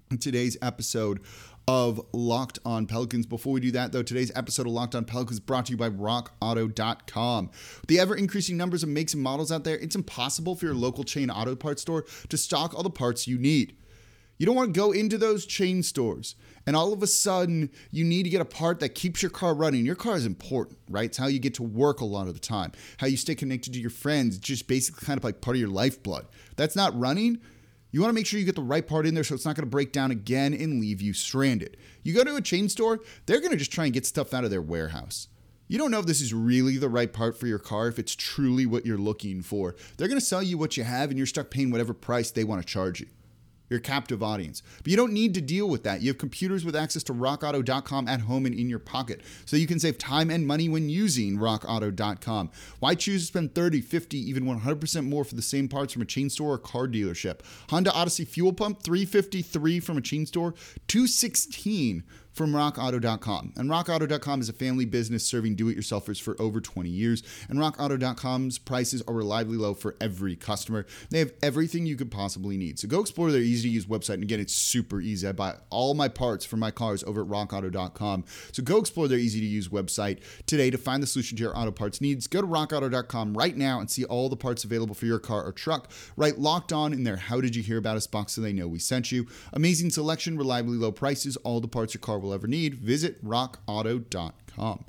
in 0.09 0.17
today's 0.17 0.57
episode 0.61 1.21
of 1.67 2.01
Locked 2.13 2.59
On 2.65 2.85
Pelicans. 2.85 3.25
Before 3.25 3.53
we 3.53 3.59
do 3.59 3.71
that, 3.71 3.91
though, 3.91 4.03
today's 4.03 4.31
episode 4.35 4.67
of 4.67 4.73
Locked 4.73 4.95
On 4.95 5.05
Pelicans 5.05 5.39
brought 5.39 5.67
to 5.67 5.71
you 5.71 5.77
by 5.77 5.89
RockAuto.com. 5.89 7.47
With 7.47 7.87
the 7.87 7.99
ever 7.99 8.15
increasing 8.15 8.57
numbers 8.57 8.83
of 8.83 8.89
makes 8.89 9.13
and 9.13 9.23
models 9.23 9.51
out 9.51 9.63
there, 9.63 9.77
it's 9.77 9.95
impossible 9.95 10.55
for 10.55 10.65
your 10.65 10.75
local 10.75 11.03
chain 11.03 11.29
auto 11.29 11.55
parts 11.55 11.81
store 11.81 12.05
to 12.29 12.37
stock 12.37 12.73
all 12.73 12.83
the 12.83 12.89
parts 12.89 13.27
you 13.27 13.37
need. 13.37 13.75
You 14.41 14.47
don't 14.47 14.55
want 14.55 14.73
to 14.73 14.79
go 14.79 14.91
into 14.91 15.19
those 15.19 15.45
chain 15.45 15.83
stores 15.83 16.33
and 16.65 16.75
all 16.75 16.93
of 16.93 17.03
a 17.03 17.07
sudden 17.07 17.69
you 17.91 18.03
need 18.03 18.23
to 18.23 18.29
get 18.31 18.41
a 18.41 18.45
part 18.45 18.79
that 18.79 18.95
keeps 18.95 19.21
your 19.21 19.29
car 19.29 19.53
running. 19.53 19.85
Your 19.85 19.93
car 19.93 20.15
is 20.15 20.25
important, 20.25 20.79
right? 20.89 21.05
It's 21.05 21.17
how 21.19 21.27
you 21.27 21.37
get 21.37 21.53
to 21.55 21.63
work 21.63 22.01
a 22.01 22.05
lot 22.05 22.27
of 22.27 22.33
the 22.33 22.39
time, 22.39 22.71
how 22.97 23.05
you 23.05 23.17
stay 23.17 23.35
connected 23.35 23.73
to 23.73 23.79
your 23.79 23.91
friends, 23.91 24.39
just 24.39 24.67
basically 24.67 25.05
kind 25.05 25.19
of 25.19 25.23
like 25.23 25.41
part 25.41 25.57
of 25.57 25.59
your 25.59 25.69
lifeblood. 25.69 26.25
That's 26.55 26.75
not 26.75 26.99
running 26.99 27.39
you 27.91 28.01
want 28.01 28.09
to 28.09 28.15
make 28.15 28.25
sure 28.25 28.39
you 28.39 28.45
get 28.45 28.55
the 28.55 28.61
right 28.61 28.85
part 28.85 29.05
in 29.05 29.13
there 29.13 29.23
so 29.23 29.35
it's 29.35 29.45
not 29.45 29.55
going 29.55 29.65
to 29.65 29.69
break 29.69 29.91
down 29.91 30.11
again 30.11 30.53
and 30.53 30.79
leave 30.79 31.01
you 31.01 31.13
stranded. 31.13 31.77
You 32.03 32.13
go 32.13 32.23
to 32.23 32.35
a 32.35 32.41
chain 32.41 32.69
store, 32.69 32.99
they're 33.25 33.39
going 33.39 33.51
to 33.51 33.57
just 33.57 33.71
try 33.71 33.85
and 33.85 33.93
get 33.93 34.05
stuff 34.05 34.33
out 34.33 34.43
of 34.43 34.49
their 34.49 34.61
warehouse. 34.61 35.27
You 35.67 35.77
don't 35.77 35.91
know 35.91 35.99
if 35.99 36.05
this 36.05 36.21
is 36.21 36.33
really 36.33 36.77
the 36.77 36.89
right 36.89 37.11
part 37.11 37.39
for 37.39 37.47
your 37.47 37.59
car, 37.59 37.87
if 37.87 37.97
it's 37.97 38.15
truly 38.15 38.65
what 38.65 38.85
you're 38.85 38.97
looking 38.97 39.41
for. 39.41 39.75
They're 39.95 40.09
going 40.09 40.19
to 40.19 40.25
sell 40.25 40.43
you 40.43 40.57
what 40.57 40.75
you 40.75 40.83
have 40.83 41.09
and 41.09 41.17
you're 41.17 41.27
stuck 41.27 41.49
paying 41.49 41.71
whatever 41.71 41.93
price 41.93 42.31
they 42.31 42.43
want 42.43 42.61
to 42.61 42.67
charge 42.67 42.99
you 42.99 43.07
your 43.71 43.79
captive 43.79 44.21
audience. 44.21 44.61
But 44.77 44.87
you 44.87 44.97
don't 44.97 45.13
need 45.13 45.33
to 45.33 45.41
deal 45.41 45.67
with 45.67 45.83
that. 45.83 46.01
You 46.01 46.09
have 46.09 46.17
computers 46.17 46.65
with 46.65 46.75
access 46.75 47.03
to 47.03 47.13
rockauto.com 47.13 48.07
at 48.07 48.21
home 48.21 48.45
and 48.45 48.53
in 48.53 48.69
your 48.69 48.79
pocket. 48.79 49.21
So 49.45 49.55
you 49.55 49.65
can 49.65 49.79
save 49.79 49.97
time 49.97 50.29
and 50.29 50.45
money 50.45 50.67
when 50.67 50.89
using 50.89 51.37
rockauto.com. 51.37 52.51
Why 52.79 52.95
choose 52.95 53.21
to 53.21 53.27
spend 53.27 53.55
30, 53.55 53.81
50, 53.81 54.17
even 54.17 54.43
100% 54.43 55.05
more 55.05 55.23
for 55.23 55.35
the 55.35 55.41
same 55.41 55.69
parts 55.69 55.93
from 55.93 56.01
a 56.01 56.05
chain 56.05 56.29
store 56.29 56.53
or 56.53 56.57
car 56.57 56.87
dealership? 56.87 57.39
Honda 57.69 57.93
Odyssey 57.93 58.25
fuel 58.25 58.51
pump 58.51 58.83
353 58.83 59.79
from 59.79 59.97
a 59.97 60.01
chain 60.01 60.25
store, 60.25 60.53
216 60.87 62.03
from 62.33 62.53
rockauto.com. 62.53 63.53
And 63.55 63.69
rockauto.com 63.69 64.41
is 64.41 64.49
a 64.49 64.53
family 64.53 64.85
business 64.85 65.25
serving 65.25 65.55
do 65.55 65.69
it 65.69 65.77
yourselfers 65.77 66.21
for 66.21 66.39
over 66.41 66.61
20 66.61 66.89
years. 66.89 67.23
And 67.49 67.59
rockauto.com's 67.59 68.57
prices 68.57 69.01
are 69.07 69.13
reliably 69.13 69.57
low 69.57 69.73
for 69.73 69.95
every 69.99 70.35
customer. 70.35 70.85
They 71.09 71.19
have 71.19 71.33
everything 71.43 71.85
you 71.85 71.95
could 71.95 72.11
possibly 72.11 72.57
need. 72.57 72.79
So 72.79 72.87
go 72.87 73.01
explore 73.01 73.31
their 73.31 73.41
easy 73.41 73.69
to 73.69 73.73
use 73.73 73.85
website. 73.85 74.15
And 74.15 74.23
again, 74.23 74.39
it's 74.39 74.55
super 74.55 75.01
easy. 75.01 75.27
I 75.27 75.31
buy 75.31 75.55
all 75.69 75.93
my 75.93 76.07
parts 76.07 76.45
for 76.45 76.57
my 76.57 76.71
cars 76.71 77.03
over 77.03 77.21
at 77.21 77.27
rockauto.com. 77.27 78.25
So 78.51 78.63
go 78.63 78.77
explore 78.77 79.07
their 79.07 79.19
easy 79.19 79.39
to 79.39 79.45
use 79.45 79.69
website 79.69 80.19
today 80.45 80.69
to 80.69 80.77
find 80.77 81.03
the 81.03 81.07
solution 81.07 81.37
to 81.37 81.43
your 81.43 81.57
auto 81.57 81.71
parts 81.71 82.01
needs. 82.01 82.27
Go 82.27 82.41
to 82.41 82.47
rockauto.com 82.47 83.33
right 83.33 83.55
now 83.55 83.79
and 83.79 83.89
see 83.89 84.05
all 84.05 84.29
the 84.29 84.37
parts 84.37 84.63
available 84.63 84.95
for 84.95 85.05
your 85.05 85.19
car 85.19 85.43
or 85.43 85.51
truck. 85.51 85.91
Write 86.15 86.39
locked 86.39 86.71
on 86.71 86.93
in 86.93 87.03
their 87.03 87.17
How 87.17 87.41
Did 87.41 87.55
You 87.55 87.63
Hear 87.63 87.77
About 87.77 87.97
Us 87.97 88.07
box 88.07 88.33
so 88.33 88.41
they 88.41 88.53
know 88.53 88.67
we 88.67 88.79
sent 88.79 89.11
you. 89.11 89.27
Amazing 89.53 89.91
selection, 89.91 90.37
reliably 90.37 90.77
low 90.77 90.91
prices, 90.91 91.37
all 91.37 91.59
the 91.59 91.67
parts 91.67 91.93
your 91.93 92.01
car 92.01 92.19
will 92.19 92.30
ever 92.33 92.47
need, 92.47 92.75
visit 92.75 93.23
rockauto.com. 93.25 94.85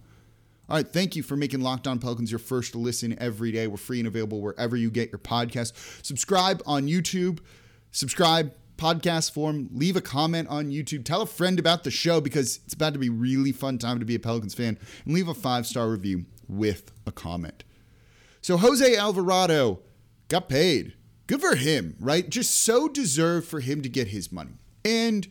All 0.69 0.77
right, 0.77 0.87
thank 0.87 1.17
you 1.17 1.23
for 1.23 1.37
making 1.37 1.61
Locked 1.61 1.87
On 1.87 1.99
Pelicans 1.99 2.31
your 2.31 2.39
first 2.39 2.75
listen 2.75 3.17
every 3.21 3.53
day. 3.53 3.67
We're 3.67 3.77
free 3.77 3.99
and 3.99 4.09
available 4.09 4.41
wherever 4.41 4.77
you 4.77 4.91
get 4.91 5.11
your 5.11 5.19
podcast. 5.19 5.73
Subscribe 6.05 6.63
on 6.67 6.87
YouTube, 6.87 7.41
subscribe 7.91 8.55
podcast 8.79 9.33
form, 9.33 9.69
leave 9.73 9.97
a 9.97 10.01
comment 10.01 10.49
on 10.49 10.71
YouTube, 10.71 11.05
tell 11.05 11.23
a 11.23 11.27
friend 11.27 11.59
about 11.59 11.85
the 11.85 11.91
show 11.91 12.21
because 12.21 12.61
it's 12.65 12.75
about 12.75 12.95
to 12.95 12.99
be 12.99 13.09
really 13.09 13.53
fun 13.53 13.79
time 13.79 13.99
to 13.99 14.05
be 14.05 14.15
a 14.15 14.19
Pelicans 14.19 14.55
fan, 14.55 14.79
and 15.05 15.15
leave 15.15 15.29
a 15.29 15.35
five 15.35 15.67
star 15.67 15.89
review 15.89 16.25
with 16.49 16.91
a 17.07 17.13
comment. 17.13 17.65
So 18.41 18.57
Jose 18.57 18.97
Alvarado 18.97 19.81
got 20.29 20.49
paid. 20.49 20.95
Good 21.27 21.41
for 21.41 21.55
him, 21.55 21.97
right? 22.01 22.29
Just 22.29 22.55
so 22.55 22.89
deserved 22.89 23.47
for 23.47 23.61
him 23.61 23.83
to 23.83 23.89
get 23.89 24.09
his 24.09 24.33
money. 24.33 24.59
And 24.85 25.29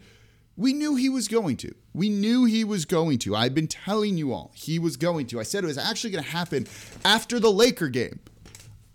we 0.61 0.73
knew 0.73 0.95
he 0.95 1.09
was 1.09 1.27
going 1.27 1.57
to. 1.57 1.73
We 1.91 2.07
knew 2.09 2.45
he 2.45 2.63
was 2.63 2.85
going 2.85 3.17
to. 3.19 3.35
I've 3.35 3.55
been 3.55 3.67
telling 3.67 4.15
you 4.15 4.31
all 4.31 4.51
he 4.53 4.77
was 4.77 4.95
going 4.95 5.25
to. 5.27 5.39
I 5.39 5.43
said 5.43 5.63
it 5.63 5.67
was 5.67 5.77
actually 5.77 6.11
going 6.11 6.23
to 6.23 6.29
happen 6.29 6.67
after 7.03 7.39
the 7.39 7.51
Laker 7.51 7.89
game. 7.89 8.19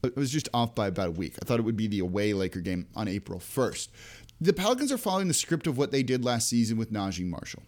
It 0.05 0.15
was 0.15 0.31
just 0.31 0.49
off 0.55 0.77
by 0.77 0.87
about 0.87 1.09
a 1.09 1.13
week. 1.13 1.35
I 1.43 1.45
thought 1.45 1.59
it 1.59 1.65
would 1.65 1.77
be 1.77 1.89
the 1.89 1.99
away 1.99 2.33
Laker 2.35 2.61
game 2.61 2.87
on 2.95 3.09
April 3.09 3.41
1st. 3.41 3.89
The 4.41 4.53
Pelicans 4.53 4.93
are 4.93 4.99
following 4.99 5.27
the 5.27 5.35
script 5.35 5.67
of 5.67 5.77
what 5.77 5.91
they 5.91 6.05
did 6.05 6.25
last 6.25 6.49
season 6.49 6.77
with 6.77 6.93
Naji 6.93 7.27
Marshall. 7.27 7.65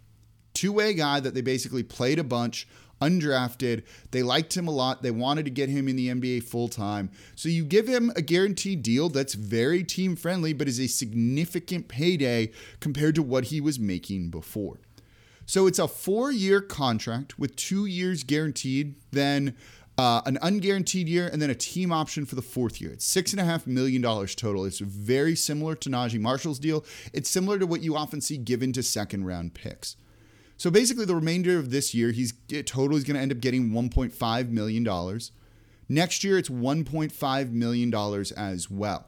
Two 0.55 0.73
way 0.73 0.95
guy 0.95 1.19
that 1.19 1.35
they 1.35 1.41
basically 1.41 1.83
played 1.83 2.21
a 2.21 2.25
bunch 2.25 2.69
undrafted. 3.01 3.83
They 4.11 4.23
liked 4.23 4.57
him 4.57 4.69
a 4.69 4.73
lot. 4.73 5.03
They 5.03 5.11
wanted 5.11 5.45
to 5.45 5.51
get 5.51 5.69
him 5.69 5.89
in 5.89 5.97
the 5.97 6.09
NBA 6.09 6.45
full 6.45 6.69
time. 6.69 7.11
So 7.35 7.49
you 7.49 7.65
give 7.65 7.87
him 7.87 8.13
a 8.17 8.23
guaranteed 8.23 8.83
deal 8.83 9.09
that's 9.09 9.35
very 9.35 9.85
team 9.85 10.17
friendly, 10.17 10.53
but 10.53 10.69
is 10.69 10.81
a 10.81 10.87
significant 10.87 11.89
payday 11.89 12.51
compared 12.81 13.15
to 13.17 13.23
what 13.23 13.45
he 13.45 13.61
was 13.61 13.79
making 13.79 14.31
before. 14.31 14.79
So 15.47 15.67
it's 15.67 15.79
a 15.79 15.89
four 15.89 16.31
year 16.31 16.61
contract 16.61 17.39
with 17.39 17.57
two 17.57 17.87
years 17.87 18.23
guaranteed, 18.23 18.97
then 19.13 19.55
uh, 19.97 20.21
an 20.27 20.39
unguaranteed 20.43 21.09
year, 21.09 21.27
and 21.27 21.41
then 21.43 21.51
a 21.51 21.55
team 21.55 21.91
option 21.91 22.25
for 22.25 22.37
the 22.37 22.43
fourth 22.43 22.81
year. 22.81 22.93
It's 22.93 23.05
six 23.05 23.33
and 23.33 23.41
a 23.41 23.45
half 23.45 23.67
million 23.67 24.03
dollars 24.03 24.35
total. 24.35 24.65
It's 24.65 24.79
very 24.79 25.35
similar 25.35 25.75
to 25.77 25.89
Naji 25.89 26.21
Marshall's 26.21 26.59
deal. 26.59 26.85
It's 27.13 27.31
similar 27.31 27.59
to 27.59 27.67
what 27.67 27.83
you 27.83 27.97
often 27.97 28.21
see 28.21 28.37
given 28.37 28.73
to 28.75 28.83
second 28.83 29.25
round 29.25 29.55
picks. 29.55 29.97
So 30.59 30.71
basically, 30.71 31.05
the 31.05 31.15
remainder 31.15 31.57
of 31.57 31.71
this 31.71 31.95
year, 31.95 32.11
he's 32.11 32.35
total 32.67 32.97
is 32.97 33.05
going 33.05 33.15
to 33.15 33.23
end 33.23 33.33
up 33.33 33.41
getting 33.41 33.71
1.5 33.71 34.51
million 34.51 34.85
dollars. 34.85 35.31
Next 35.89 36.23
year, 36.23 36.37
it's 36.37 36.51
1.5 36.51 37.53
million 37.53 37.91
dollars 37.91 38.33
as 38.33 38.71
well. 38.71 39.07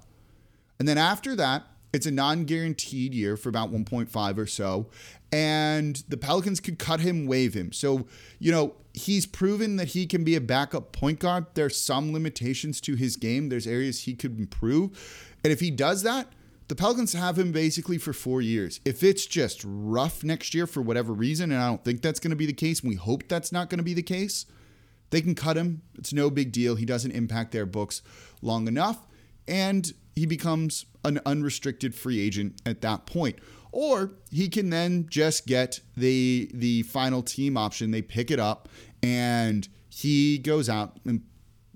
And 0.78 0.88
then 0.88 0.96
after 0.96 1.36
that, 1.36 1.64
it's 1.92 2.06
a 2.06 2.10
non-guaranteed 2.10 3.12
year 3.12 3.36
for 3.36 3.48
about 3.48 3.72
1.5 3.72 4.38
or 4.38 4.46
so, 4.46 4.86
and 5.32 6.02
the 6.08 6.16
Pelicans 6.16 6.60
could 6.60 6.78
cut 6.78 7.00
him, 7.00 7.26
waive 7.26 7.52
him. 7.52 7.72
So 7.72 8.06
you 8.38 8.52
know 8.52 8.76
he's 8.94 9.26
proven 9.26 9.74
that 9.76 9.88
he 9.88 10.06
can 10.06 10.22
be 10.22 10.36
a 10.36 10.40
backup 10.40 10.92
point 10.92 11.18
guard. 11.18 11.46
There's 11.54 11.76
some 11.76 12.12
limitations 12.12 12.80
to 12.82 12.94
his 12.94 13.16
game. 13.16 13.48
There's 13.48 13.66
areas 13.66 14.02
he 14.02 14.14
could 14.14 14.38
improve, 14.38 15.34
and 15.42 15.52
if 15.52 15.58
he 15.58 15.72
does 15.72 16.04
that, 16.04 16.28
the 16.70 16.76
Pelicans 16.76 17.14
have 17.14 17.36
him 17.36 17.50
basically 17.50 17.98
for 17.98 18.12
four 18.12 18.40
years. 18.40 18.78
If 18.84 19.02
it's 19.02 19.26
just 19.26 19.62
rough 19.64 20.22
next 20.22 20.54
year 20.54 20.68
for 20.68 20.80
whatever 20.80 21.12
reason, 21.12 21.50
and 21.50 21.60
I 21.60 21.66
don't 21.66 21.84
think 21.84 22.00
that's 22.00 22.20
going 22.20 22.30
to 22.30 22.36
be 22.36 22.46
the 22.46 22.52
case, 22.52 22.80
we 22.80 22.94
hope 22.94 23.26
that's 23.26 23.50
not 23.50 23.68
going 23.68 23.78
to 23.78 23.84
be 23.84 23.92
the 23.92 24.04
case, 24.04 24.46
they 25.10 25.20
can 25.20 25.34
cut 25.34 25.56
him. 25.56 25.82
It's 25.98 26.12
no 26.12 26.30
big 26.30 26.52
deal. 26.52 26.76
He 26.76 26.84
doesn't 26.84 27.10
impact 27.10 27.50
their 27.50 27.66
books 27.66 28.02
long 28.40 28.68
enough, 28.68 29.04
and 29.48 29.92
he 30.14 30.26
becomes 30.26 30.86
an 31.04 31.18
unrestricted 31.26 31.92
free 31.92 32.20
agent 32.20 32.62
at 32.64 32.82
that 32.82 33.04
point. 33.04 33.40
Or 33.72 34.12
he 34.30 34.48
can 34.48 34.70
then 34.70 35.08
just 35.10 35.48
get 35.48 35.80
the 35.96 36.52
the 36.54 36.82
final 36.82 37.24
team 37.24 37.56
option. 37.56 37.90
They 37.90 38.02
pick 38.02 38.30
it 38.30 38.38
up, 38.38 38.68
and 39.02 39.66
he 39.88 40.38
goes 40.38 40.68
out 40.68 41.00
and 41.04 41.22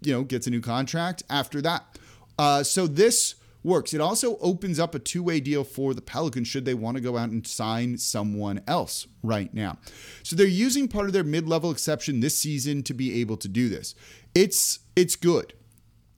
you 0.03 0.13
know 0.13 0.23
gets 0.23 0.47
a 0.47 0.51
new 0.51 0.61
contract 0.61 1.25
after 1.29 1.61
that. 1.63 1.99
Uh, 2.39 2.63
so 2.63 2.87
this 2.87 3.35
works. 3.65 3.95
It 3.95 4.01
also 4.01 4.37
opens 4.39 4.79
up 4.79 4.95
a 4.95 4.99
two 4.99 5.23
way 5.23 5.41
deal 5.41 5.65
for 5.65 5.95
the 5.95 6.03
Pelicans 6.03 6.47
should 6.47 6.65
they 6.65 6.75
want 6.75 6.97
to 6.97 7.01
go 7.01 7.17
out 7.17 7.31
and 7.31 7.47
sign 7.47 7.99
someone 7.99 8.63
else 8.69 9.07
right 9.23 9.53
now. 9.53 9.79
So 10.23 10.37
they're 10.37 10.47
using 10.47 10.87
part 10.87 11.07
of 11.07 11.13
their 11.13 11.25
mid 11.25 11.49
level 11.49 11.71
exception 11.71 12.21
this 12.21 12.39
season 12.39 12.83
to 12.85 12.95
be 12.95 13.21
able 13.21 13.39
to 13.39 13.49
do 13.49 13.69
this. 13.69 13.95
It's 14.35 14.81
it's 14.95 15.17
good. 15.17 15.55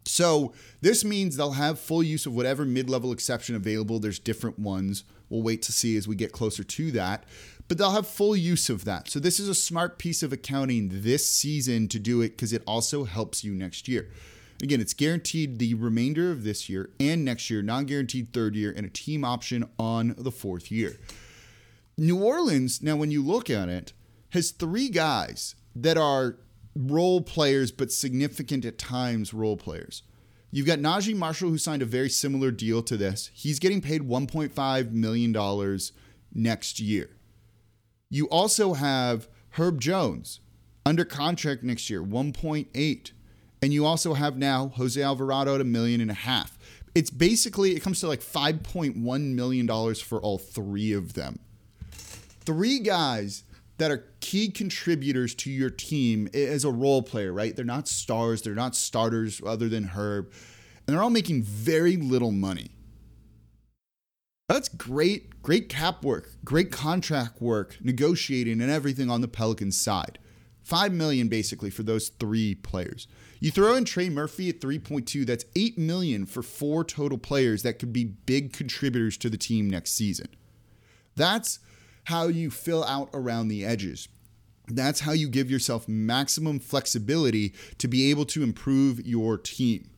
So 0.04 0.52
this 0.80 1.04
means 1.04 1.36
they'll 1.36 1.52
have 1.52 1.80
full 1.80 2.02
use 2.02 2.26
of 2.26 2.34
whatever 2.34 2.64
mid 2.64 2.90
level 2.90 3.12
exception 3.12 3.54
available. 3.54 3.98
There's 3.98 4.18
different 4.18 4.58
ones. 4.58 5.04
We'll 5.28 5.42
wait 5.42 5.62
to 5.62 5.72
see 5.72 5.96
as 5.96 6.06
we 6.06 6.14
get 6.14 6.32
closer 6.32 6.62
to 6.62 6.90
that. 6.92 7.24
But 7.68 7.78
they'll 7.78 7.90
have 7.90 8.06
full 8.06 8.36
use 8.36 8.70
of 8.70 8.84
that. 8.84 9.10
So 9.10 9.18
this 9.18 9.40
is 9.40 9.48
a 9.48 9.54
smart 9.54 9.98
piece 9.98 10.22
of 10.22 10.32
accounting 10.32 10.88
this 10.92 11.28
season 11.28 11.88
to 11.88 11.98
do 11.98 12.20
it 12.20 12.30
because 12.30 12.52
it 12.52 12.62
also 12.64 13.02
helps 13.04 13.42
you 13.42 13.54
next 13.54 13.88
year. 13.88 14.08
Again, 14.62 14.80
it's 14.80 14.94
guaranteed 14.94 15.58
the 15.58 15.74
remainder 15.74 16.30
of 16.30 16.44
this 16.44 16.68
year 16.68 16.90
and 16.98 17.24
next 17.24 17.50
year, 17.50 17.62
non 17.62 17.84
guaranteed 17.84 18.32
third 18.32 18.56
year, 18.56 18.72
and 18.74 18.86
a 18.86 18.90
team 18.90 19.24
option 19.24 19.68
on 19.78 20.14
the 20.16 20.30
fourth 20.30 20.70
year. 20.70 20.96
New 21.98 22.22
Orleans, 22.22 22.82
now, 22.82 22.96
when 22.96 23.10
you 23.10 23.22
look 23.22 23.50
at 23.50 23.68
it, 23.68 23.92
has 24.30 24.50
three 24.50 24.88
guys 24.88 25.54
that 25.74 25.96
are 25.96 26.36
role 26.74 27.20
players, 27.20 27.72
but 27.72 27.92
significant 27.92 28.64
at 28.64 28.78
times 28.78 29.32
role 29.32 29.56
players. 29.56 30.02
You've 30.50 30.66
got 30.66 30.78
Naji 30.78 31.14
Marshall, 31.14 31.50
who 31.50 31.58
signed 31.58 31.82
a 31.82 31.86
very 31.86 32.08
similar 32.08 32.50
deal 32.50 32.82
to 32.82 32.96
this. 32.96 33.30
He's 33.34 33.58
getting 33.58 33.80
paid 33.80 34.02
$1.5 34.02 34.92
million 34.92 35.78
next 36.32 36.80
year. 36.80 37.10
You 38.08 38.26
also 38.28 38.74
have 38.74 39.28
Herb 39.50 39.80
Jones 39.80 40.40
under 40.84 41.04
contract 41.04 41.62
next 41.62 41.90
year, 41.90 42.02
1.8. 42.02 43.10
And 43.66 43.72
you 43.72 43.84
also 43.84 44.14
have 44.14 44.38
now 44.38 44.68
Jose 44.76 45.02
Alvarado 45.02 45.56
at 45.56 45.60
a 45.60 45.64
million 45.64 46.00
and 46.00 46.08
a 46.08 46.14
half. 46.14 46.56
It's 46.94 47.10
basically, 47.10 47.74
it 47.74 47.80
comes 47.80 47.98
to 47.98 48.06
like 48.06 48.20
$5.1 48.20 48.94
million 49.34 49.94
for 49.96 50.20
all 50.20 50.38
three 50.38 50.92
of 50.92 51.14
them. 51.14 51.40
Three 51.90 52.78
guys 52.78 53.42
that 53.78 53.90
are 53.90 54.04
key 54.20 54.50
contributors 54.50 55.34
to 55.34 55.50
your 55.50 55.70
team 55.70 56.28
as 56.32 56.64
a 56.64 56.70
role 56.70 57.02
player, 57.02 57.32
right? 57.32 57.56
They're 57.56 57.64
not 57.64 57.88
stars, 57.88 58.42
they're 58.42 58.54
not 58.54 58.76
starters 58.76 59.42
other 59.44 59.68
than 59.68 59.82
Herb, 59.82 60.30
and 60.86 60.94
they're 60.94 61.02
all 61.02 61.10
making 61.10 61.42
very 61.42 61.96
little 61.96 62.30
money. 62.30 62.70
That's 64.48 64.68
great, 64.68 65.42
great 65.42 65.68
cap 65.68 66.04
work, 66.04 66.30
great 66.44 66.70
contract 66.70 67.42
work, 67.42 67.78
negotiating 67.82 68.60
and 68.60 68.70
everything 68.70 69.10
on 69.10 69.22
the 69.22 69.26
Pelicans 69.28 69.76
side. 69.76 70.20
5 70.62 70.92
million 70.92 71.26
basically 71.26 71.70
for 71.70 71.82
those 71.82 72.10
three 72.10 72.54
players. 72.54 73.08
You 73.38 73.50
throw 73.50 73.74
in 73.74 73.84
Trey 73.84 74.08
Murphy 74.08 74.48
at 74.48 74.60
3.2, 74.60 75.26
that's 75.26 75.44
8 75.54 75.76
million 75.78 76.26
for 76.26 76.42
four 76.42 76.84
total 76.84 77.18
players 77.18 77.62
that 77.62 77.78
could 77.78 77.92
be 77.92 78.04
big 78.04 78.52
contributors 78.52 79.16
to 79.18 79.28
the 79.28 79.36
team 79.36 79.68
next 79.68 79.92
season. 79.92 80.28
That's 81.16 81.58
how 82.04 82.28
you 82.28 82.50
fill 82.50 82.84
out 82.84 83.10
around 83.12 83.48
the 83.48 83.64
edges. 83.64 84.08
That's 84.68 85.00
how 85.00 85.12
you 85.12 85.28
give 85.28 85.50
yourself 85.50 85.88
maximum 85.88 86.58
flexibility 86.58 87.54
to 87.78 87.88
be 87.88 88.10
able 88.10 88.24
to 88.26 88.42
improve 88.42 89.06
your 89.06 89.38
team. 89.38 89.90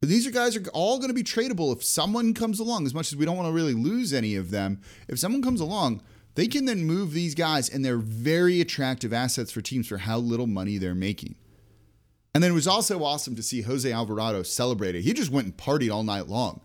But 0.00 0.10
these 0.10 0.26
are 0.26 0.30
guys 0.30 0.56
are 0.56 0.64
all 0.72 0.98
going 0.98 1.08
to 1.08 1.14
be 1.14 1.22
tradable 1.22 1.74
if 1.74 1.82
someone 1.82 2.32
comes 2.34 2.60
along, 2.60 2.86
as 2.86 2.94
much 2.94 3.12
as 3.12 3.16
we 3.16 3.24
don't 3.24 3.36
want 3.36 3.48
to 3.48 3.52
really 3.52 3.74
lose 3.74 4.12
any 4.12 4.36
of 4.36 4.50
them. 4.50 4.80
If 5.08 5.18
someone 5.18 5.42
comes 5.42 5.60
along, 5.60 6.02
they 6.34 6.46
can 6.46 6.66
then 6.66 6.84
move 6.84 7.12
these 7.12 7.34
guys, 7.34 7.68
and 7.68 7.84
they're 7.84 7.96
very 7.96 8.60
attractive 8.60 9.12
assets 9.12 9.50
for 9.50 9.62
teams 9.62 9.88
for 9.88 9.98
how 9.98 10.18
little 10.18 10.46
money 10.46 10.76
they're 10.76 10.94
making. 10.94 11.34
And 12.36 12.42
then 12.42 12.50
it 12.50 12.54
was 12.54 12.68
also 12.68 13.02
awesome 13.02 13.34
to 13.36 13.42
see 13.42 13.62
Jose 13.62 13.90
Alvarado 13.90 14.42
celebrate 14.42 14.94
it. 14.94 15.00
He 15.00 15.14
just 15.14 15.30
went 15.30 15.46
and 15.46 15.56
partied 15.56 15.90
all 15.90 16.02
night 16.02 16.28
long. 16.28 16.60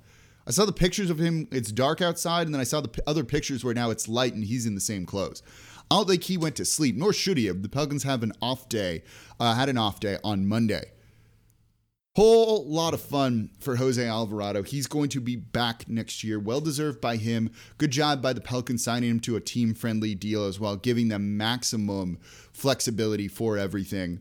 I 0.45 0.51
saw 0.51 0.65
the 0.65 0.73
pictures 0.73 1.09
of 1.09 1.17
him. 1.17 1.47
It's 1.49 1.71
dark 1.71 2.01
outside, 2.01 2.45
and 2.45 2.53
then 2.53 2.59
I 2.59 2.65
saw 2.65 2.81
the 2.81 2.89
p- 2.89 3.01
other 3.07 3.23
pictures 3.23 3.63
where 3.63 3.73
now 3.73 3.89
it's 3.89 4.09
light 4.09 4.33
and 4.33 4.43
he's 4.43 4.65
in 4.65 4.75
the 4.75 4.81
same 4.81 5.05
clothes. 5.05 5.41
I 5.89 5.95
don't 5.95 6.09
think 6.09 6.25
he 6.25 6.35
went 6.35 6.57
to 6.57 6.65
sleep, 6.65 6.97
nor 6.97 7.13
should 7.13 7.37
he 7.37 7.45
have. 7.45 7.61
The 7.61 7.69
Pelicans 7.69 8.03
have 8.03 8.21
an 8.21 8.33
off 8.41 8.67
day, 8.67 9.03
uh, 9.39 9.55
had 9.55 9.69
an 9.69 9.77
off 9.77 10.01
day 10.01 10.17
on 10.25 10.45
Monday. 10.45 10.91
Whole 12.17 12.67
lot 12.67 12.93
of 12.93 12.99
fun 12.99 13.51
for 13.61 13.77
Jose 13.77 14.05
Alvarado. 14.05 14.63
He's 14.63 14.87
going 14.87 15.07
to 15.11 15.21
be 15.21 15.37
back 15.37 15.87
next 15.87 16.21
year. 16.21 16.37
Well 16.37 16.59
deserved 16.59 16.99
by 16.99 17.15
him. 17.15 17.49
Good 17.77 17.91
job 17.91 18.21
by 18.21 18.33
the 18.33 18.41
Pelicans 18.41 18.83
signing 18.83 19.09
him 19.09 19.19
to 19.21 19.37
a 19.37 19.39
team 19.39 19.73
friendly 19.73 20.15
deal 20.15 20.43
as 20.43 20.59
well, 20.59 20.75
giving 20.75 21.07
them 21.07 21.37
maximum 21.37 22.19
flexibility 22.51 23.29
for 23.29 23.57
everything. 23.57 24.19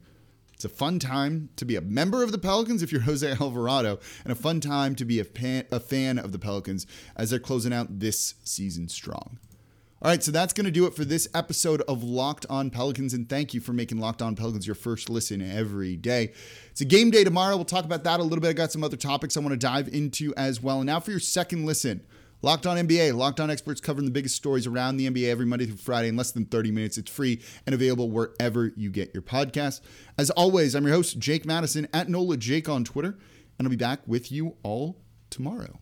It's 0.60 0.66
a 0.66 0.68
fun 0.68 0.98
time 0.98 1.48
to 1.56 1.64
be 1.64 1.76
a 1.76 1.80
member 1.80 2.22
of 2.22 2.32
the 2.32 2.38
Pelicans 2.38 2.82
if 2.82 2.92
you're 2.92 3.00
Jose 3.08 3.26
Alvarado, 3.26 3.98
and 4.24 4.30
a 4.30 4.34
fun 4.34 4.60
time 4.60 4.94
to 4.96 5.06
be 5.06 5.18
a, 5.18 5.24
pan, 5.24 5.64
a 5.72 5.80
fan 5.80 6.18
of 6.18 6.32
the 6.32 6.38
Pelicans 6.38 6.86
as 7.16 7.30
they're 7.30 7.38
closing 7.38 7.72
out 7.72 7.98
this 7.98 8.34
season 8.44 8.86
strong. 8.86 9.38
All 10.02 10.10
right, 10.10 10.22
so 10.22 10.30
that's 10.30 10.52
going 10.52 10.66
to 10.66 10.70
do 10.70 10.84
it 10.84 10.92
for 10.92 11.06
this 11.06 11.26
episode 11.32 11.80
of 11.88 12.02
Locked 12.02 12.44
On 12.50 12.68
Pelicans, 12.68 13.14
and 13.14 13.26
thank 13.26 13.54
you 13.54 13.60
for 13.62 13.72
making 13.72 14.00
Locked 14.00 14.20
On 14.20 14.36
Pelicans 14.36 14.66
your 14.66 14.74
first 14.74 15.08
listen 15.08 15.40
every 15.40 15.96
day. 15.96 16.34
It's 16.72 16.82
a 16.82 16.84
game 16.84 17.10
day 17.10 17.24
tomorrow. 17.24 17.56
We'll 17.56 17.64
talk 17.64 17.86
about 17.86 18.04
that 18.04 18.20
a 18.20 18.22
little 18.22 18.42
bit. 18.42 18.48
I 18.48 18.52
got 18.52 18.70
some 18.70 18.84
other 18.84 18.98
topics 18.98 19.38
I 19.38 19.40
want 19.40 19.52
to 19.52 19.56
dive 19.56 19.88
into 19.88 20.34
as 20.36 20.62
well. 20.62 20.80
And 20.80 20.86
now 20.88 21.00
for 21.00 21.10
your 21.10 21.20
second 21.20 21.64
listen. 21.64 22.02
Locked 22.42 22.66
on 22.66 22.78
NBA, 22.78 23.14
Locked 23.14 23.38
on 23.38 23.50
experts 23.50 23.80
covering 23.82 24.06
the 24.06 24.10
biggest 24.10 24.34
stories 24.34 24.66
around 24.66 24.96
the 24.96 25.08
NBA 25.10 25.28
every 25.28 25.44
Monday 25.44 25.66
through 25.66 25.76
Friday 25.76 26.08
in 26.08 26.16
less 26.16 26.30
than 26.30 26.46
30 26.46 26.70
minutes. 26.70 26.96
It's 26.96 27.10
free 27.10 27.42
and 27.66 27.74
available 27.74 28.10
wherever 28.10 28.72
you 28.76 28.90
get 28.90 29.12
your 29.12 29.22
podcasts. 29.22 29.82
As 30.16 30.30
always, 30.30 30.74
I'm 30.74 30.86
your 30.86 30.94
host, 30.94 31.18
Jake 31.18 31.44
Madison 31.44 31.86
at 31.92 32.08
NOLA 32.08 32.38
Jake 32.38 32.68
on 32.68 32.82
Twitter, 32.82 33.18
and 33.58 33.66
I'll 33.66 33.70
be 33.70 33.76
back 33.76 34.00
with 34.06 34.32
you 34.32 34.56
all 34.62 34.96
tomorrow. 35.28 35.78